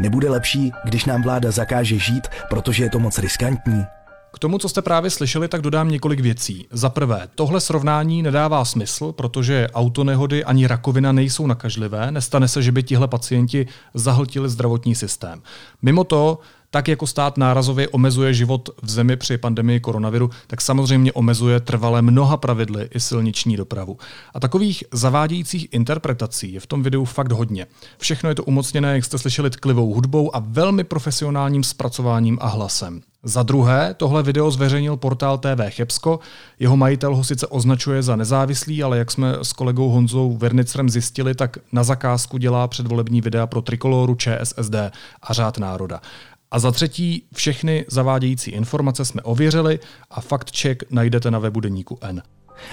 Nebude 0.00 0.30
lepší, 0.30 0.72
když 0.84 1.04
nám 1.04 1.22
vláda 1.22 1.50
zakáže 1.50 1.98
žít, 1.98 2.28
protože 2.50 2.84
je 2.84 2.90
to 2.90 2.98
moc 2.98 3.18
riskantní? 3.18 3.84
K 4.32 4.38
tomu, 4.38 4.58
co 4.58 4.68
jste 4.68 4.82
právě 4.82 5.10
slyšeli, 5.10 5.48
tak 5.48 5.62
dodám 5.62 5.88
několik 5.88 6.20
věcí. 6.20 6.66
Za 6.70 6.90
prvé, 6.90 7.28
tohle 7.34 7.60
srovnání 7.60 8.22
nedává 8.22 8.64
smysl, 8.64 9.12
protože 9.12 9.68
autonehody 9.74 10.44
ani 10.44 10.66
rakovina 10.66 11.12
nejsou 11.12 11.46
nakažlivé, 11.46 12.10
nestane 12.10 12.48
se, 12.48 12.62
že 12.62 12.72
by 12.72 12.82
tihle 12.82 13.08
pacienti 13.08 13.66
zahltili 13.94 14.48
zdravotní 14.48 14.94
systém. 14.94 15.42
Mimo 15.82 16.04
to, 16.04 16.38
tak 16.70 16.88
jako 16.88 17.06
stát 17.06 17.36
nárazově 17.36 17.88
omezuje 17.88 18.34
život 18.34 18.68
v 18.82 18.90
zemi 18.90 19.16
při 19.16 19.38
pandemii 19.38 19.80
koronaviru, 19.80 20.30
tak 20.46 20.60
samozřejmě 20.60 21.12
omezuje 21.12 21.60
trvale 21.60 22.02
mnoha 22.02 22.36
pravidly 22.36 22.88
i 22.94 23.00
silniční 23.00 23.56
dopravu. 23.56 23.98
A 24.34 24.40
takových 24.40 24.84
zavádějících 24.92 25.68
interpretací 25.70 26.52
je 26.52 26.60
v 26.60 26.66
tom 26.66 26.82
videu 26.82 27.04
fakt 27.04 27.32
hodně. 27.32 27.66
Všechno 27.98 28.28
je 28.28 28.34
to 28.34 28.44
umocněné, 28.44 28.94
jak 28.94 29.04
jste 29.04 29.18
slyšeli, 29.18 29.50
tklivou 29.50 29.94
hudbou 29.94 30.36
a 30.36 30.42
velmi 30.46 30.84
profesionálním 30.84 31.64
zpracováním 31.64 32.38
a 32.40 32.46
hlasem. 32.48 33.00
Za 33.22 33.42
druhé, 33.42 33.94
tohle 33.94 34.22
video 34.22 34.50
zveřejnil 34.50 34.96
portál 34.96 35.38
TV 35.38 35.68
Chebsko. 35.68 36.20
Jeho 36.58 36.76
majitel 36.76 37.16
ho 37.16 37.24
sice 37.24 37.46
označuje 37.46 38.02
za 38.02 38.16
nezávislý, 38.16 38.82
ale 38.82 38.98
jak 38.98 39.10
jsme 39.10 39.34
s 39.42 39.52
kolegou 39.52 39.88
Honzou 39.88 40.36
Vernicrem 40.36 40.90
zjistili, 40.90 41.34
tak 41.34 41.58
na 41.72 41.84
zakázku 41.84 42.38
dělá 42.38 42.68
předvolební 42.68 43.20
videa 43.20 43.46
pro 43.46 43.62
Trikoloru, 43.62 44.14
ČSSD 44.14 44.74
a 45.22 45.32
Řád 45.32 45.58
národa. 45.58 46.00
A 46.50 46.58
za 46.58 46.70
třetí, 46.70 47.26
všechny 47.34 47.84
zavádějící 47.88 48.50
informace 48.50 49.04
jsme 49.04 49.22
ověřili 49.22 49.78
a 50.10 50.20
fakt 50.20 50.56
check 50.56 50.82
najdete 50.90 51.30
na 51.30 51.38
webu 51.38 51.60
Deníku 51.60 51.98
N. 52.00 52.22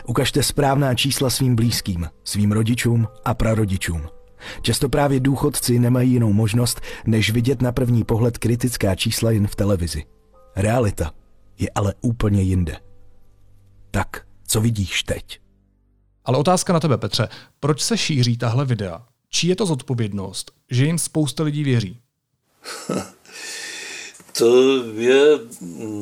Ukažte 0.07 0.43
správná 0.43 0.95
čísla 0.95 1.29
svým 1.29 1.55
blízkým, 1.55 2.09
svým 2.23 2.51
rodičům 2.51 3.07
a 3.25 3.33
prarodičům. 3.33 4.01
Často 4.61 4.89
právě 4.89 5.19
důchodci 5.19 5.79
nemají 5.79 6.11
jinou 6.11 6.33
možnost, 6.33 6.81
než 7.05 7.29
vidět 7.29 7.61
na 7.61 7.71
první 7.71 8.03
pohled 8.03 8.37
kritická 8.37 8.95
čísla 8.95 9.31
jen 9.31 9.47
v 9.47 9.55
televizi. 9.55 10.03
Realita 10.55 11.11
je 11.59 11.69
ale 11.75 11.93
úplně 12.01 12.41
jinde. 12.41 12.77
Tak, 13.91 14.25
co 14.47 14.61
vidíš 14.61 15.03
teď? 15.03 15.39
Ale 16.25 16.37
otázka 16.37 16.73
na 16.73 16.79
tebe, 16.79 16.97
Petře. 16.97 17.27
Proč 17.59 17.81
se 17.81 17.97
šíří 17.97 18.37
tahle 18.37 18.65
videa? 18.65 19.05
Čí 19.29 19.47
je 19.47 19.55
to 19.55 19.65
zodpovědnost, 19.65 20.51
že 20.71 20.85
jim 20.85 20.99
spousta 20.99 21.43
lidí 21.43 21.63
věří? 21.63 21.99
To 24.37 24.83
je 24.97 25.39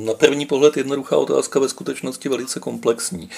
na 0.05 0.13
první 0.13 0.45
pohled 0.45 0.77
jednoduchá 0.77 1.17
otázka, 1.17 1.59
ve 1.59 1.69
skutečnosti 1.69 2.29
velice 2.29 2.59
komplexní. 2.59 3.29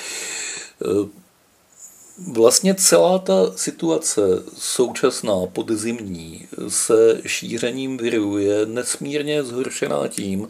Vlastně 2.31 2.75
celá 2.75 3.19
ta 3.19 3.51
situace 3.55 4.21
současná 4.57 5.33
podzimní 5.53 6.47
se 6.67 7.21
šířením 7.25 7.97
viru 7.97 8.37
je 8.37 8.65
nesmírně 8.65 9.43
zhoršená 9.43 10.07
tím, 10.07 10.47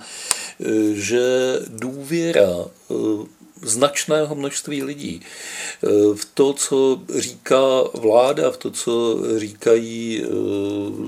že 0.94 1.56
důvěra 1.68 2.66
značného 3.62 4.36
množství 4.36 4.84
lidí. 4.84 5.22
E, 5.22 5.88
v 6.16 6.26
to, 6.34 6.54
co 6.54 7.02
říká 7.16 7.84
vláda, 7.94 8.52
v 8.52 8.58
to, 8.58 8.72
co 8.72 9.18
říkají 9.38 10.24
e, 10.24 10.28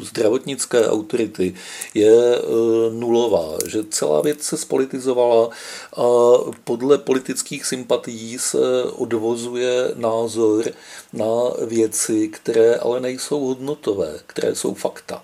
zdravotnické 0.05 0.87
autority, 0.87 1.55
je 1.93 2.35
e, 2.35 2.41
nulová. 2.93 3.57
Že 3.67 3.83
celá 3.89 4.21
věc 4.21 4.43
se 4.43 4.57
spolitizovala 4.57 5.49
a 5.97 6.03
podle 6.63 6.97
politických 6.97 7.65
sympatií 7.65 8.39
se 8.39 8.83
odvozuje 8.83 9.91
názor 9.95 10.65
na 11.13 11.33
věci, 11.65 12.27
které 12.27 12.75
ale 12.75 12.99
nejsou 12.99 13.45
hodnotové, 13.45 14.19
které 14.27 14.55
jsou 14.55 14.73
fakta. 14.73 15.23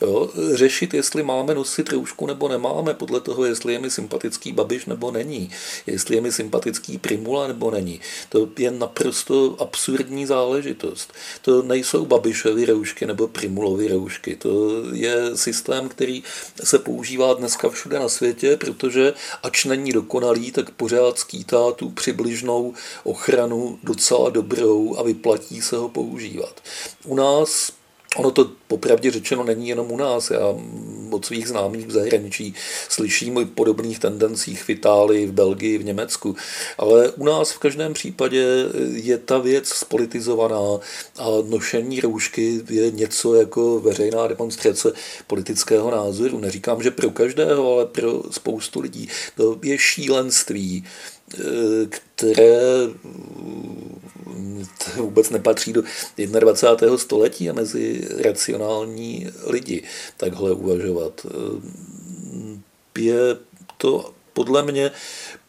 Jo? 0.00 0.30
Řešit, 0.54 0.94
jestli 0.94 1.22
máme 1.22 1.54
nosit 1.54 1.92
roušku 1.92 2.26
nebo 2.26 2.48
nemáme, 2.48 2.94
podle 2.94 3.20
toho, 3.20 3.44
jestli 3.44 3.72
je 3.72 3.78
mi 3.78 3.90
sympatický 3.90 4.52
Babiš 4.52 4.86
nebo 4.86 5.10
není, 5.10 5.50
jestli 5.86 6.14
je 6.16 6.20
mi 6.20 6.32
sympatický 6.32 6.98
Primula 6.98 7.48
nebo 7.48 7.70
není. 7.70 8.00
To 8.28 8.48
je 8.58 8.70
naprosto 8.70 9.56
absurdní 9.58 10.26
záležitost. 10.26 11.12
To 11.42 11.62
nejsou 11.62 12.06
Babišovy 12.06 12.66
roušky 12.66 13.06
nebo 13.06 13.28
Primulovy 13.28 13.88
roušky. 13.88 14.36
To 14.36 14.82
je 14.92 15.36
systém, 15.36 15.88
který 15.88 16.22
se 16.64 16.78
používá 16.78 17.34
dneska 17.34 17.68
všude 17.68 17.98
na 17.98 18.08
světě, 18.08 18.56
protože 18.56 19.12
ač 19.42 19.64
není 19.64 19.92
dokonalý, 19.92 20.52
tak 20.52 20.70
pořád 20.70 21.18
skýtá 21.18 21.72
tu 21.72 21.90
přibližnou 21.90 22.74
ochranu 23.04 23.78
docela 23.82 24.30
dobrou 24.30 24.96
a 24.98 25.02
vyplatí 25.02 25.62
se 25.62 25.76
ho 25.76 25.88
používat. 25.88 26.60
U 27.04 27.14
nás 27.14 27.79
Ono 28.16 28.30
to 28.30 28.50
popravdě 28.68 29.10
řečeno 29.10 29.44
není 29.44 29.68
jenom 29.68 29.92
u 29.92 29.96
nás. 29.96 30.30
Já 30.30 30.54
od 31.10 31.24
svých 31.24 31.48
známých 31.48 31.86
v 31.86 31.90
zahraničí 31.90 32.54
slyším 32.88 33.36
o 33.36 33.46
podobných 33.46 33.98
tendencích 33.98 34.62
v 34.62 34.70
Itálii, 34.70 35.26
v 35.26 35.32
Belgii, 35.32 35.78
v 35.78 35.84
Německu. 35.84 36.36
Ale 36.78 37.10
u 37.10 37.24
nás 37.24 37.50
v 37.50 37.58
každém 37.58 37.94
případě 37.94 38.46
je 38.92 39.18
ta 39.18 39.38
věc 39.38 39.68
spolitizovaná 39.68 40.80
a 41.18 41.26
nošení 41.48 42.00
roušky 42.00 42.62
je 42.70 42.90
něco 42.90 43.34
jako 43.34 43.80
veřejná 43.80 44.26
demonstrace 44.26 44.92
politického 45.26 45.90
názoru. 45.90 46.38
Neříkám, 46.38 46.82
že 46.82 46.90
pro 46.90 47.10
každého, 47.10 47.72
ale 47.72 47.86
pro 47.86 48.22
spoustu 48.30 48.80
lidí. 48.80 49.08
To 49.36 49.58
je 49.62 49.78
šílenství 49.78 50.84
které 51.88 52.60
vůbec 54.96 55.30
nepatří 55.30 55.72
do 55.72 55.82
21. 56.16 56.98
století 56.98 57.50
a 57.50 57.52
mezi 57.52 58.08
racionální 58.24 59.28
lidi 59.46 59.82
takhle 60.16 60.52
uvažovat. 60.52 61.26
Je 62.98 63.36
to 63.76 64.12
podle 64.32 64.62
mě 64.62 64.90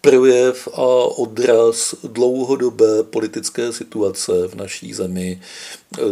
projev 0.01 0.67
a 0.73 0.85
odraz 1.17 1.95
dlouhodobé 2.03 3.03
politické 3.03 3.73
situace 3.73 4.47
v 4.47 4.55
naší 4.55 4.93
zemi, 4.93 5.41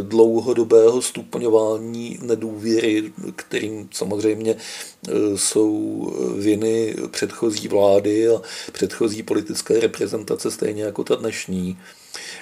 dlouhodobého 0.02 1.02
stupňování 1.02 2.20
nedůvěry, 2.22 3.14
kterým 3.36 3.90
samozřejmě 3.92 4.56
e, 4.56 5.38
jsou 5.38 6.14
viny 6.38 6.96
předchozí 7.12 7.68
vlády 7.68 8.28
a 8.28 8.42
předchozí 8.72 9.24
politické 9.24 9.80
reprezentace, 9.80 10.52
stejně 10.52 10.84
jako 10.84 11.04
ta 11.04 11.16
dnešní. 11.16 11.78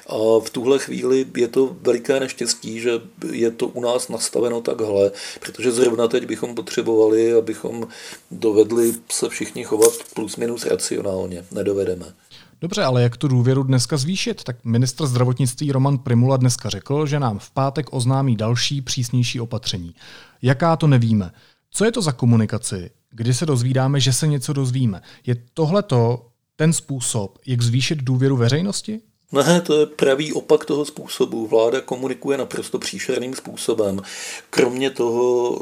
A 0.07 0.39
v 0.39 0.49
tuhle 0.49 0.79
chvíli 0.79 1.25
je 1.37 1.47
to 1.47 1.77
veliké 1.81 2.19
neštěstí, 2.19 2.79
že 2.79 2.91
je 3.31 3.51
to 3.51 3.67
u 3.67 3.81
nás 3.81 4.09
nastaveno 4.09 4.61
takhle, 4.61 5.11
protože 5.39 5.71
zrovna 5.71 6.07
teď 6.07 6.25
bychom 6.25 6.55
potřebovali, 6.55 7.33
abychom 7.33 7.87
dovedli 8.31 8.93
se 9.11 9.29
všichni 9.29 9.63
chovat 9.63 9.93
plus 10.13 10.35
minus 10.35 10.65
racionálně. 10.65 11.45
Nedovedeme. 11.51 12.13
Dobře, 12.61 12.83
ale 12.83 13.01
jak 13.01 13.17
tu 13.17 13.27
důvěru 13.27 13.63
dneska 13.63 13.97
zvýšit? 13.97 14.43
Tak 14.43 14.65
ministr 14.65 15.07
zdravotnictví 15.07 15.71
Roman 15.71 15.97
Primula 15.97 16.37
dneska 16.37 16.69
řekl, 16.69 17.05
že 17.05 17.19
nám 17.19 17.39
v 17.39 17.51
pátek 17.51 17.93
oznámí 17.93 18.35
další 18.35 18.81
přísnější 18.81 19.39
opatření. 19.39 19.95
Jaká 20.41 20.75
to 20.75 20.87
nevíme. 20.87 21.31
Co 21.71 21.85
je 21.85 21.91
to 21.91 22.01
za 22.01 22.11
komunikaci? 22.11 22.91
Kdy 23.09 23.33
se 23.33 23.45
dozvídáme, 23.45 23.99
že 23.99 24.13
se 24.13 24.27
něco 24.27 24.53
dozvíme? 24.53 25.01
Je 25.25 25.35
tohleto 25.53 26.29
ten 26.55 26.73
způsob, 26.73 27.39
jak 27.45 27.61
zvýšit 27.61 28.03
důvěru 28.03 28.37
veřejnosti? 28.37 29.01
Ne, 29.31 29.61
to 29.61 29.79
je 29.79 29.85
pravý 29.85 30.33
opak 30.33 30.65
toho 30.65 30.85
způsobu. 30.85 31.47
Vláda 31.47 31.81
komunikuje 31.81 32.37
naprosto 32.37 32.79
příšerným 32.79 33.35
způsobem. 33.35 34.01
Kromě 34.49 34.89
toho 34.89 35.59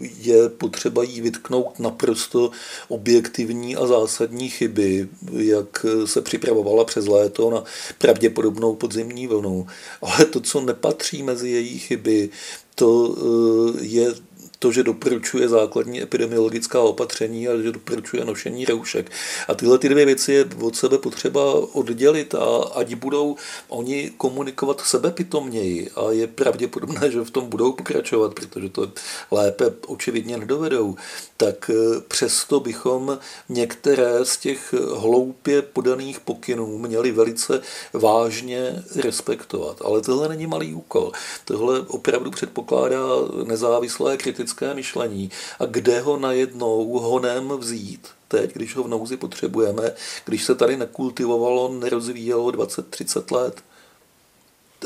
eh, 0.00 0.06
je 0.20 0.48
potřeba 0.48 1.02
jí 1.02 1.20
vytknout 1.20 1.78
naprosto 1.78 2.50
objektivní 2.88 3.76
a 3.76 3.86
zásadní 3.86 4.48
chyby, 4.48 5.08
jak 5.36 5.86
se 6.04 6.22
připravovala 6.22 6.84
přes 6.84 7.06
léto 7.06 7.50
na 7.50 7.64
pravděpodobnou 7.98 8.74
podzimní 8.74 9.26
vlnu. 9.26 9.66
Ale 10.02 10.24
to, 10.24 10.40
co 10.40 10.60
nepatří 10.60 11.22
mezi 11.22 11.48
její 11.48 11.78
chyby, 11.78 12.30
to 12.74 13.16
eh, 13.18 13.84
je 13.84 14.14
to, 14.58 14.72
že 14.72 14.82
doporučuje 14.82 15.48
základní 15.48 16.02
epidemiologická 16.02 16.80
opatření 16.80 17.48
a 17.48 17.56
že 17.62 17.72
doporučuje 17.72 18.24
nošení 18.24 18.64
roušek. 18.64 19.10
A 19.48 19.54
tyhle 19.54 19.78
ty 19.78 19.88
dvě 19.88 20.04
věci 20.06 20.32
je 20.32 20.44
od 20.60 20.76
sebe 20.76 20.98
potřeba 20.98 21.54
oddělit 21.54 22.34
a 22.34 22.56
ať 22.74 22.94
budou 22.94 23.36
oni 23.68 24.10
komunikovat 24.16 24.80
sebepitomněji 24.80 25.90
a 25.90 26.10
je 26.10 26.26
pravděpodobné, 26.26 27.10
že 27.10 27.20
v 27.20 27.30
tom 27.30 27.48
budou 27.48 27.72
pokračovat, 27.72 28.34
protože 28.34 28.68
to 28.68 28.92
lépe 29.30 29.64
očividně 29.86 30.36
nedovedou, 30.36 30.96
tak 31.36 31.70
eh, 31.70 32.00
přesto 32.08 32.60
bychom 32.60 33.18
některé 33.48 34.24
z 34.24 34.36
těch 34.36 34.74
hloupě 34.96 35.62
podaných 35.62 36.20
pokynů 36.20 36.78
měli 36.78 37.12
velice 37.12 37.60
vážně 37.92 38.84
respektovat. 38.96 39.82
Ale 39.84 40.00
tohle 40.00 40.28
není 40.28 40.46
malý 40.46 40.74
úkol. 40.74 41.12
Tohle 41.44 41.80
opravdu 41.80 42.30
předpokládá 42.30 42.98
nezávislé 43.44 44.16
kritické 44.16 44.47
kritické 44.48 44.74
myšlení 44.74 45.30
a 45.58 45.64
kde 45.64 46.00
ho 46.00 46.18
najednou 46.18 46.98
honem 46.98 47.48
vzít 47.48 48.08
teď, 48.28 48.54
když 48.54 48.76
ho 48.76 48.82
v 48.82 48.88
nouzi 48.88 49.16
potřebujeme, 49.16 49.92
když 50.24 50.44
se 50.44 50.54
tady 50.54 50.76
nekultivovalo, 50.76 51.74
nerozvíjelo 51.74 52.50
20-30 52.50 53.36
let. 53.36 53.62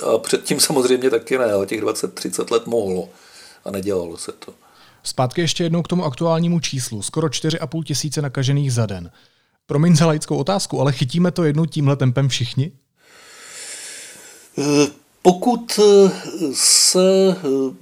A 0.02 0.18
předtím 0.18 0.60
samozřejmě 0.60 1.10
taky 1.10 1.38
ne, 1.38 1.52
ale 1.52 1.66
těch 1.66 1.82
20-30 1.82 2.52
let 2.52 2.66
mohlo 2.66 3.08
a 3.64 3.70
nedělalo 3.70 4.16
se 4.16 4.32
to. 4.32 4.54
Zpátky 5.02 5.40
ještě 5.40 5.64
jednou 5.64 5.82
k 5.82 5.88
tomu 5.88 6.04
aktuálnímu 6.04 6.60
číslu. 6.60 7.02
Skoro 7.02 7.28
4,5 7.28 7.84
tisíce 7.84 8.22
nakažených 8.22 8.72
za 8.72 8.86
den. 8.86 9.10
Promiň 9.66 9.96
za 9.96 10.06
laickou 10.06 10.36
otázku, 10.36 10.80
ale 10.80 10.92
chytíme 10.92 11.30
to 11.30 11.44
jednou 11.44 11.66
tímhle 11.66 11.96
tempem 11.96 12.28
všichni? 12.28 12.72
Eh, 14.58 14.86
pokud 15.22 15.78
eh, 15.78 16.10
se 16.54 17.02
eh, 17.30 17.81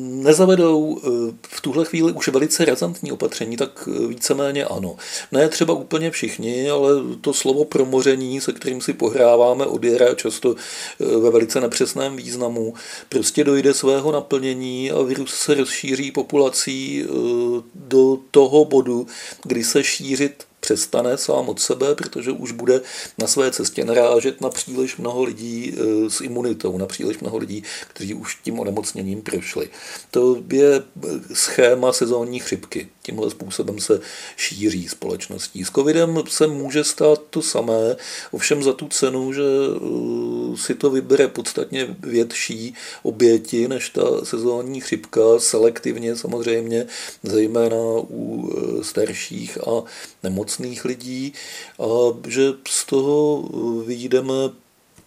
nezavedou 0.00 0.98
eh, 0.98 1.08
v 1.48 1.60
tuhle 1.60 1.84
chvíli 1.84 2.12
už 2.12 2.28
velice 2.28 2.64
razantní 2.64 3.12
opatření, 3.12 3.56
tak 3.56 3.88
eh, 3.88 4.06
víceméně 4.06 4.64
ano. 4.64 4.96
Ne 5.32 5.48
třeba 5.48 5.74
úplně 5.74 6.10
všichni, 6.10 6.70
ale 6.70 6.90
to 7.20 7.34
slovo 7.34 7.64
promoření, 7.64 8.40
se 8.40 8.52
kterým 8.52 8.80
si 8.80 8.92
pohráváme 8.92 9.66
od 9.66 9.84
jara 9.84 10.14
často 10.14 10.54
eh, 11.00 11.04
ve 11.18 11.30
velice 11.30 11.60
nepřesném 11.60 12.16
významu, 12.16 12.74
prostě 13.08 13.44
dojde 13.44 13.74
svého 13.74 14.12
naplnění 14.12 14.90
a 14.90 15.02
virus 15.02 15.34
se 15.34 15.54
rozšíří 15.54 16.12
populací 16.12 17.04
do 17.74 18.18
toho 18.30 18.64
bodu, 18.64 19.06
kdy 19.44 19.64
se 19.64 19.84
šířit 19.84 20.47
přestane 20.68 21.18
sám 21.18 21.48
od 21.48 21.60
sebe, 21.60 21.94
protože 21.94 22.30
už 22.30 22.52
bude 22.52 22.80
na 23.18 23.26
své 23.26 23.50
cestě 23.50 23.84
narážet 23.84 24.40
na 24.40 24.50
příliš 24.50 24.96
mnoho 24.96 25.22
lidí 25.22 25.72
e, 25.72 26.10
s 26.10 26.20
imunitou, 26.20 26.78
na 26.78 26.86
příliš 26.86 27.18
mnoho 27.18 27.38
lidí, 27.38 27.62
kteří 27.88 28.14
už 28.14 28.38
tím 28.44 28.60
onemocněním 28.60 29.22
prošli. 29.22 29.68
To 30.10 30.36
je 30.52 30.76
e, 30.76 30.82
schéma 31.34 31.92
sezónní 31.92 32.38
chřipky. 32.38 32.88
Tímhle 33.02 33.30
způsobem 33.30 33.80
se 33.80 34.00
šíří 34.36 34.88
společností. 34.88 35.64
S 35.64 35.70
covidem 35.70 36.22
se 36.28 36.46
může 36.46 36.84
stát 36.84 37.20
to 37.30 37.42
samé, 37.42 37.96
ovšem 38.30 38.62
za 38.62 38.72
tu 38.72 38.88
cenu, 38.88 39.32
že 39.32 39.42
e, 39.42 40.47
si 40.56 40.74
to 40.74 40.90
vybere 40.90 41.28
podstatně 41.28 41.96
větší 42.00 42.74
oběti 43.02 43.68
než 43.68 43.88
ta 43.88 44.24
sezónní 44.24 44.80
chřipka, 44.80 45.20
selektivně 45.38 46.16
samozřejmě, 46.16 46.86
zejména 47.22 47.76
u 48.10 48.50
starších 48.82 49.58
a 49.58 49.82
nemocných 50.22 50.84
lidí 50.84 51.32
a 51.78 51.86
že 52.28 52.52
z 52.68 52.84
toho 52.84 53.42
vyjdeme 53.86 54.34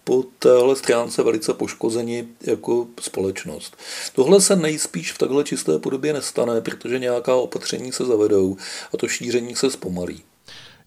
po 0.04 0.24
téhle 0.38 0.76
stránce 0.76 1.22
velice 1.22 1.54
poškozeni 1.54 2.28
jako 2.40 2.86
společnost. 3.00 3.76
Tohle 4.14 4.40
se 4.40 4.56
nejspíš 4.56 5.12
v 5.12 5.18
takhle 5.18 5.44
čisté 5.44 5.78
podobě 5.78 6.12
nestane, 6.12 6.60
protože 6.60 6.98
nějaká 6.98 7.34
opatření 7.34 7.92
se 7.92 8.04
zavedou 8.04 8.56
a 8.94 8.96
to 8.96 9.08
šíření 9.08 9.56
se 9.56 9.70
zpomalí. 9.70 10.22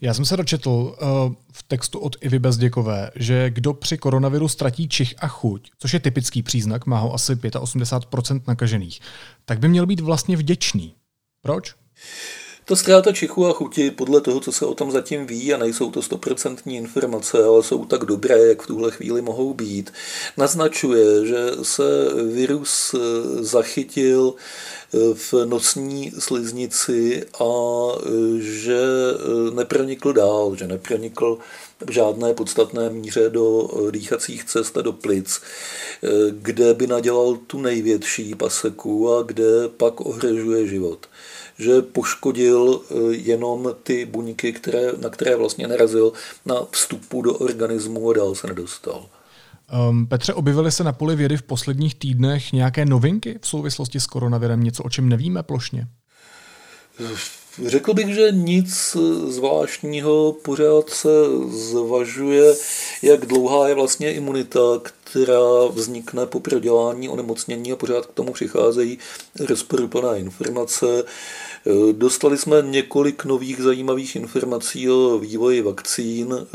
Já 0.02 0.14
jsem 0.14 0.26
se 0.26 0.38
dočetl 0.38 0.70
uh, 0.70 1.34
v 1.54 1.64
textu 1.64 2.00
od 2.00 2.16
Ivy 2.22 2.40
Bezděkové, 2.40 3.12
že 3.16 3.50
kdo 3.50 3.74
při 3.74 3.98
koronaviru 3.98 4.48
ztratí 4.48 4.90
čich 4.90 5.16
a 5.18 5.28
chuť, 5.28 5.72
což 5.80 5.94
je 5.94 6.00
typický 6.00 6.44
příznak, 6.44 6.86
má 6.86 7.00
ho 7.00 7.14
asi 7.14 7.36
85% 7.36 8.42
nakažených, 8.48 9.00
tak 9.46 9.60
by 9.60 9.68
měl 9.68 9.86
být 9.86 10.00
vlastně 10.00 10.38
vděčný. 10.38 10.96
Proč? 11.42 11.76
Ta 12.67 12.75
ztráta 12.75 13.12
čichu 13.12 13.45
a 13.47 13.54
chuti 13.54 13.91
podle 13.91 14.21
toho, 14.21 14.39
co 14.39 14.51
se 14.51 14.65
o 14.65 14.73
tom 14.73 14.91
zatím 14.91 15.28
ví, 15.28 15.54
a 15.54 15.58
nejsou 15.58 15.91
to 15.91 16.01
stoprocentní 16.01 16.78
informace, 16.78 17.43
ale 17.43 17.63
jsou 17.63 17.86
tak 17.86 18.06
dobré, 18.06 18.39
jak 18.39 18.62
v 18.62 18.67
tuhle 18.67 18.91
chvíli 18.91 19.21
mohou 19.21 19.54
být, 19.54 19.93
naznačuje, 20.38 21.25
že 21.25 21.38
se 21.62 21.84
virus 22.34 22.95
zachytil 23.39 24.34
v 25.13 25.34
nosní 25.45 26.12
sliznici 26.19 27.25
a 27.39 27.45
že 28.39 28.80
nepronikl 29.54 30.13
dál, 30.13 30.56
že 30.56 30.67
nepronikl 30.67 31.38
v 31.86 31.91
žádné 31.91 32.34
podstatné 32.34 32.89
míře 32.89 33.30
do 33.30 33.69
dýchacích 33.91 34.45
cest 34.45 34.78
a 34.78 34.82
do 34.82 34.93
plic, 34.93 35.41
kde 36.32 36.73
by 36.73 36.88
nadělal 36.88 37.38
tu 37.47 37.62
největší 37.62 38.36
paseku 38.36 39.13
a 39.13 39.21
kde 39.21 39.69
pak 39.78 40.01
ohrožuje 40.01 40.67
život 40.67 41.08
že 41.60 41.82
poškodil 41.82 42.82
eh, 42.82 42.96
jenom 43.12 43.76
ty 43.84 44.06
buňky, 44.06 44.54
které, 44.54 44.91
na 45.02 45.10
které 45.10 45.36
vlastně 45.36 45.68
narazil 45.68 46.13
na 46.46 46.56
vstupu 46.72 47.22
do 47.22 47.34
organismu 47.34 48.10
a 48.10 48.13
dál 48.13 48.36
se 48.36 48.48
nedostal. 48.48 49.06
Um, 49.89 50.08
Petře, 50.08 50.34
objevily 50.34 50.72
se 50.72 50.84
na 50.84 50.94
poli 50.94 51.15
vědy 51.15 51.38
v 51.38 51.44
posledních 51.44 51.96
týdnech 51.96 52.54
nějaké 52.54 52.86
novinky 52.86 53.39
v 53.41 53.48
souvislosti 53.48 54.00
s 54.00 54.08
koronavirem? 54.08 54.63
Něco, 54.63 54.84
o 54.84 54.89
čem 54.89 55.10
nevíme 55.10 55.44
plošně? 55.44 55.88
Řekl 57.63 57.94
bych, 57.94 58.15
že 58.15 58.32
nic 58.32 58.98
zvláštního 59.28 60.36
pořád 60.41 60.89
se 60.89 61.10
zvažuje, 61.48 62.56
jak 63.02 63.26
dlouhá 63.26 63.68
je 63.68 63.76
vlastně 63.76 64.13
imunita, 64.13 64.60
která 64.84 65.65
vznikne 65.74 66.26
po 66.26 66.39
prodělání 66.39 67.10
onemocnění 67.10 67.72
a 67.72 67.76
pořád 67.76 68.06
k 68.06 68.13
tomu 68.13 68.34
přicházejí 68.34 68.98
rozporuplné 69.39 70.20
informace. 70.20 71.04
Dostali 71.91 72.38
jsme 72.38 72.62
několik 72.62 73.26
nových 73.26 73.62
zajímavých 73.62 74.15
informací 74.15 74.89
o 74.89 75.20
vývoji 75.20 75.62
vakcín, 75.62 76.48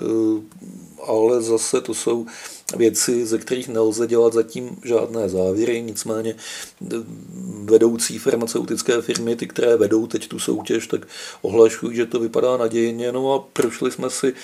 ale 1.07 1.43
zase 1.43 1.81
to 1.81 1.95
jsou 1.95 2.27
věci, 2.77 3.27
ze 3.27 3.39
kterých 3.39 3.69
nelze 3.69 4.07
dělat 4.07 4.33
zatím 4.33 4.77
žádné 4.85 5.29
závěry, 5.29 5.83
nicméně 5.83 6.35
vedoucí 7.65 8.19
farmaceutické 8.19 9.03
firmy, 9.03 9.37
ty, 9.37 9.47
které 9.47 9.77
vedou 9.77 10.07
teď 10.07 10.29
tu 10.29 10.39
soutěž, 10.39 10.87
tak 10.87 11.07
ohlašují, 11.43 11.97
že 11.97 12.07
to 12.07 12.21
vypadá 12.21 12.57
nadějně. 12.57 13.13
No 13.13 13.35
a 13.35 13.39
prošli 13.39 13.91
jsme 13.91 14.11
si 14.11 14.35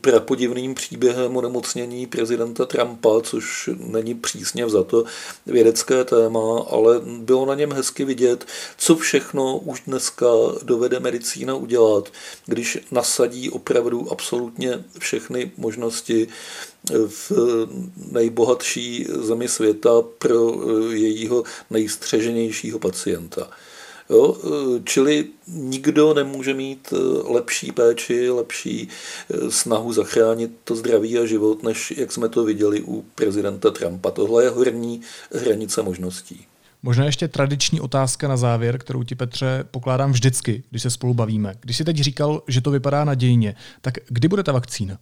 prapodivným 0.00 0.74
příběhem 0.74 1.36
onemocnění 1.36 2.06
prezidenta 2.06 2.66
Trumpa, 2.66 3.20
což 3.22 3.70
není 3.76 4.14
přísně 4.14 4.68
za 4.68 4.84
to 4.84 5.04
vědecké 5.46 6.04
téma, 6.04 6.60
ale 6.70 7.00
bylo 7.04 7.46
na 7.46 7.54
něm 7.54 7.72
hezky 7.72 8.04
vidět, 8.04 8.46
co 8.78 8.96
všechno 8.96 9.58
už 9.58 9.82
dneska 9.86 10.26
dovede 10.62 11.00
medicína 11.00 11.54
udělat, 11.54 12.12
když 12.46 12.78
nasadí 12.90 13.50
opravdu 13.50 14.12
absolutně 14.12 14.84
všechny 14.98 15.50
možnosti 15.56 16.28
v 17.08 17.32
nejbohatší 18.12 19.06
zemi 19.08 19.48
světa 19.48 19.90
pro 20.18 20.52
jejího 20.90 21.42
nejstřeženějšího 21.70 22.78
pacienta. 22.78 23.50
Jo? 24.10 24.36
Čili 24.84 25.26
nikdo 25.48 26.14
nemůže 26.14 26.54
mít 26.54 26.92
lepší 27.24 27.72
péči, 27.72 28.30
lepší 28.30 28.88
snahu 29.48 29.92
zachránit 29.92 30.50
to 30.64 30.76
zdraví 30.76 31.18
a 31.18 31.26
život, 31.26 31.62
než 31.62 31.90
jak 31.96 32.12
jsme 32.12 32.28
to 32.28 32.44
viděli 32.44 32.82
u 32.82 33.04
prezidenta 33.14 33.70
Trumpa. 33.70 34.10
Tohle 34.10 34.44
je 34.44 34.50
horní 34.50 35.00
hranice 35.32 35.82
možností. 35.82 36.46
Možná 36.82 37.04
ještě 37.04 37.28
tradiční 37.28 37.80
otázka 37.80 38.28
na 38.28 38.36
závěr, 38.36 38.78
kterou 38.78 39.02
ti 39.02 39.14
Petře 39.14 39.64
pokládám 39.70 40.12
vždycky, 40.12 40.62
když 40.70 40.82
se 40.82 40.90
spolu 40.90 41.14
bavíme. 41.14 41.54
Když 41.60 41.76
jsi 41.76 41.84
teď 41.84 41.96
říkal, 41.96 42.42
že 42.46 42.60
to 42.60 42.70
vypadá 42.70 43.04
nadějně, 43.04 43.54
tak 43.80 43.94
kdy 44.08 44.28
bude 44.28 44.42
ta 44.42 44.52
vakcína? 44.52 44.98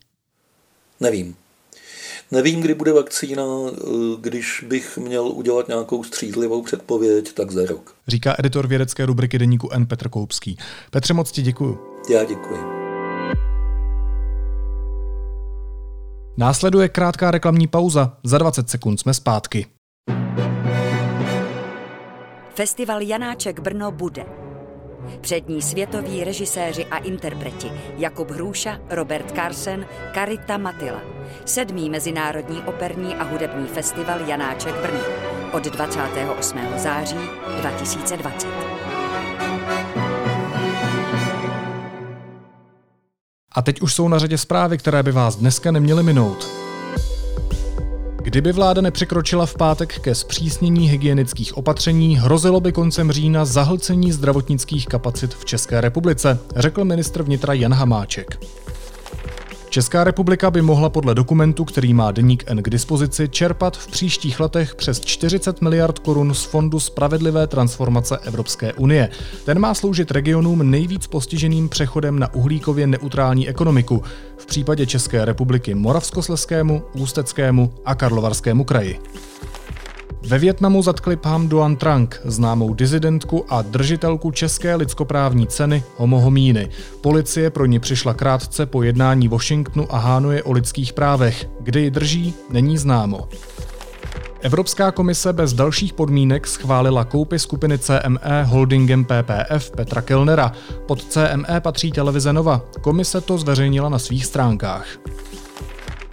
Nevím. 1.01 1.37
Nevím, 2.31 2.61
kdy 2.61 2.75
bude 2.75 2.93
vakcína, 2.93 3.43
když 4.21 4.65
bych 4.69 4.99
měl 4.99 5.27
udělat 5.27 5.69
nějakou 5.69 6.05
střízlivou 6.05 6.63
předpověď, 6.63 7.33
tak 7.33 7.51
za 7.51 7.67
rok. 7.67 7.95
Říká 8.09 8.35
editor 8.39 8.67
vědecké 8.67 9.07
rubriky 9.07 9.39
deníku 9.39 9.71
N. 9.73 9.87
Petr 9.87 10.09
Koupský. 10.09 10.59
Petře, 10.91 11.15
moc 11.15 11.33
ti 11.33 11.43
děkuju. 11.43 11.79
Já 12.11 12.25
děkuji. 12.25 12.59
Následuje 16.37 16.89
krátká 16.89 17.31
reklamní 17.31 17.67
pauza. 17.67 18.17
Za 18.25 18.39
20 18.39 18.71
sekund 18.71 19.01
jsme 19.01 19.15
zpátky. 19.15 19.67
Festival 22.55 23.03
Janáček 23.03 23.61
Brno 23.61 23.91
bude. 23.91 24.46
Přední 25.21 25.63
světoví 25.63 26.25
režiséři 26.25 26.85
a 26.85 26.97
interpreti 26.97 27.73
Jakub 27.97 28.31
Hrůša, 28.31 28.81
Robert 28.91 29.35
Carsen, 29.35 29.87
Karita 30.15 30.59
Matila. 30.59 31.01
Sedmý 31.45 31.91
Mezinárodní 31.91 32.63
operní 32.63 33.15
a 33.15 33.25
hudební 33.25 33.67
festival 33.67 34.21
Janáček 34.21 34.75
Brno 34.75 35.01
od 35.53 35.65
28. 35.65 36.59
září 36.77 37.19
2020. 37.61 38.49
A 43.53 43.63
teď 43.63 43.81
už 43.81 43.95
jsou 43.95 44.09
na 44.09 44.19
řadě 44.19 44.39
zprávy, 44.39 44.79
které 44.79 45.03
by 45.03 45.13
vás 45.13 45.37
dneska 45.37 45.71
neměly 45.71 46.03
minout. 46.03 46.66
Kdyby 48.27 48.53
vláda 48.53 48.83
nepřekročila 48.83 49.47
v 49.47 49.55
pátek 49.55 49.99
ke 49.99 50.15
zpřísnění 50.15 50.89
hygienických 50.89 51.57
opatření, 51.57 52.17
hrozilo 52.17 52.61
by 52.61 52.73
koncem 52.73 53.13
října 53.13 53.45
zahlcení 53.45 54.13
zdravotnických 54.13 54.87
kapacit 54.87 55.35
v 55.35 55.45
České 55.45 55.81
republice, 55.81 56.39
řekl 56.57 56.85
ministr 56.85 57.23
vnitra 57.23 57.55
Jan 57.55 57.75
Hamáček. 57.75 58.39
Česká 59.77 60.05
republika 60.05 60.51
by 60.51 60.63
mohla 60.63 60.91
podle 60.91 61.15
dokumentu, 61.15 61.65
který 61.65 61.95
má 61.95 62.13
deník 62.13 62.45
N 62.47 62.63
k 62.63 62.71
dispozici, 62.71 63.29
čerpat 63.29 63.77
v 63.77 63.87
příštích 63.87 64.41
letech 64.41 64.75
přes 64.75 65.01
40 65.01 65.61
miliard 65.61 65.99
korun 65.99 66.35
z 66.35 66.45
Fondu 66.45 66.81
Spravedlivé 66.81 67.47
transformace 67.47 68.19
Evropské 68.19 68.73
unie. 68.73 69.09
Ten 69.45 69.59
má 69.59 69.75
sloužit 69.75 70.11
regionům 70.11 70.71
nejvíc 70.71 71.07
postiženým 71.07 71.69
přechodem 71.69 72.19
na 72.19 72.35
uhlíkově 72.35 72.87
neutrální 72.87 73.49
ekonomiku, 73.49 74.03
v 74.37 74.47
případě 74.47 74.87
České 74.87 75.25
republiky 75.25 75.75
Moravskosleskému, 75.75 76.83
Ústeckému 76.95 77.73
a 77.85 77.95
Karlovarskému 77.95 78.65
kraji. 78.65 79.01
Ve 80.27 80.39
Větnamu 80.39 80.83
zatkli 80.83 81.17
Pham 81.17 81.49
Duan 81.49 81.77
Trang, 81.77 82.21
známou 82.25 82.75
dizidentku 82.75 83.45
a 83.49 83.63
držitelku 83.63 84.31
české 84.31 84.75
lidskoprávní 84.75 85.47
ceny 85.47 85.85
Homo 85.97 86.21
Homíny. 86.21 86.69
Policie 87.01 87.51
pro 87.51 87.67
ní 87.67 87.79
přišla 87.79 88.15
krátce 88.15 88.67
po 88.67 88.83
jednání 88.83 89.29
Washingtonu 89.29 89.95
a 89.95 89.99
Hánuje 89.99 90.43
o 90.43 90.53
lidských 90.53 90.93
právech. 90.93 91.49
Kde 91.61 91.81
ji 91.81 91.91
drží, 91.91 92.35
není 92.51 92.79
známo. 92.79 93.29
Evropská 94.41 94.91
komise 94.91 95.33
bez 95.33 95.53
dalších 95.53 95.93
podmínek 95.93 96.47
schválila 96.47 97.05
koupy 97.05 97.39
skupiny 97.39 97.79
CME 97.79 98.45
holdingem 98.45 99.05
PPF 99.05 99.71
Petra 99.71 100.03
Kellnera. 100.03 100.53
Pod 100.87 101.05
CME 101.05 101.61
patří 101.61 101.93
televize 101.93 102.33
Nova. 102.33 102.61
Komise 102.81 103.21
to 103.21 103.39
zveřejnila 103.39 103.89
na 103.89 103.99
svých 103.99 104.27
stránkách. 104.27 104.87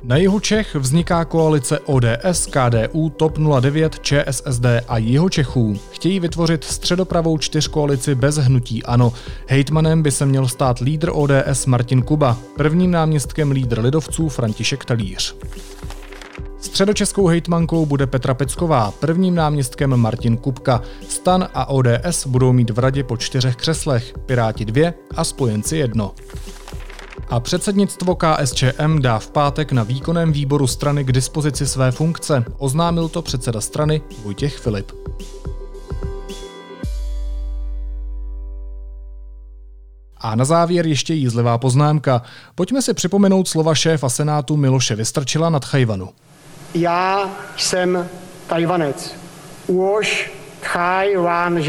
Na 0.03 0.17
jihu 0.17 0.39
Čech 0.39 0.75
vzniká 0.75 1.25
koalice 1.25 1.79
ODS, 1.79 2.45
KDU, 2.45 3.09
TOP 3.09 3.37
09, 3.37 3.99
ČSSD 3.99 4.65
a 4.87 4.97
jiho 4.97 5.29
Čechů. 5.29 5.79
Chtějí 5.91 6.19
vytvořit 6.19 6.63
středopravou 6.63 7.37
čtyřkoalici 7.37 8.15
bez 8.15 8.35
hnutí 8.35 8.83
ANO. 8.83 9.13
Hejtmanem 9.47 10.03
by 10.03 10.11
se 10.11 10.25
měl 10.25 10.47
stát 10.47 10.79
lídr 10.79 11.11
ODS 11.13 11.65
Martin 11.65 12.01
Kuba, 12.01 12.37
prvním 12.57 12.91
náměstkem 12.91 13.51
lídr 13.51 13.79
lidovců 13.79 14.29
František 14.29 14.85
Talíř. 14.85 15.35
Středočeskou 16.59 17.27
hejtmankou 17.27 17.85
bude 17.85 18.07
Petra 18.07 18.33
Pecková, 18.33 18.91
prvním 18.91 19.35
náměstkem 19.35 19.97
Martin 19.97 20.37
Kupka. 20.37 20.81
Stan 21.09 21.49
a 21.53 21.69
ODS 21.69 22.27
budou 22.27 22.53
mít 22.53 22.69
v 22.69 22.79
radě 22.79 23.03
po 23.03 23.17
čtyřech 23.17 23.55
křeslech, 23.55 24.13
Piráti 24.25 24.65
dvě 24.65 24.93
a 25.15 25.23
spojenci 25.23 25.77
jedno. 25.77 26.11
A 27.29 27.39
předsednictvo 27.39 28.15
KSČM 28.15 29.01
dá 29.01 29.19
v 29.19 29.27
pátek 29.29 29.71
na 29.71 29.83
výkonném 29.83 30.31
výboru 30.31 30.67
strany 30.67 31.03
k 31.03 31.11
dispozici 31.11 31.67
své 31.67 31.91
funkce, 31.91 32.45
oznámil 32.57 33.09
to 33.09 33.21
předseda 33.21 33.61
strany 33.61 34.01
Vojtěch 34.23 34.57
Filip. 34.57 34.91
A 40.17 40.35
na 40.35 40.45
závěr 40.45 40.87
ještě 40.87 41.13
jízlivá 41.13 41.57
poznámka. 41.57 42.21
Pojďme 42.55 42.81
si 42.81 42.93
připomenout 42.93 43.47
slova 43.47 43.75
šéfa 43.75 44.09
Senátu 44.09 44.57
Miloše 44.57 44.95
Vystrčila 44.95 45.49
nad 45.49 45.65
Chajvanu. 45.65 46.09
Já 46.73 47.29
jsem 47.57 48.09
Tajvanec. 48.47 49.15
Uoš 49.67 50.31
Chajvan 50.61 51.59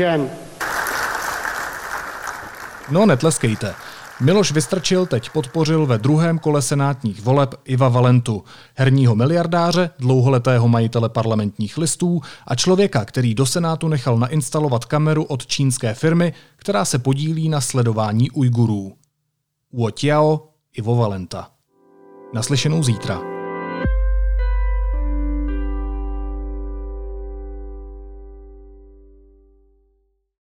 No, 2.91 3.07
netleskejte. 3.07 3.75
Miloš 4.25 4.53
Vystrčil 4.53 5.07
teď 5.07 5.31
podpořil 5.31 5.87
ve 5.87 5.99
druhém 5.99 6.39
kole 6.39 6.63
senátních 6.63 7.23
voleb 7.23 7.55
Iva 7.65 7.89
Valentu, 7.89 8.45
herního 8.75 9.15
miliardáře, 9.15 9.91
dlouholetého 9.99 10.69
majitele 10.69 11.09
parlamentních 11.09 11.79
listů 11.79 12.21
a 12.47 12.55
člověka, 12.55 13.05
který 13.05 13.35
do 13.35 13.47
Senátu 13.47 13.89
nechal 13.89 14.19
nainstalovat 14.19 14.85
kameru 14.85 15.25
od 15.25 15.47
čínské 15.47 15.95
firmy, 15.95 16.33
která 16.57 16.85
se 16.85 16.99
podílí 16.99 17.49
na 17.49 17.61
sledování 17.61 18.31
Ujgurů. 18.31 18.93
Uo 19.71 19.91
Tiao, 19.91 20.49
Ivo 20.77 20.97
Valenta. 20.97 21.51
Naslyšenou 22.35 22.83
zítra. 22.83 23.34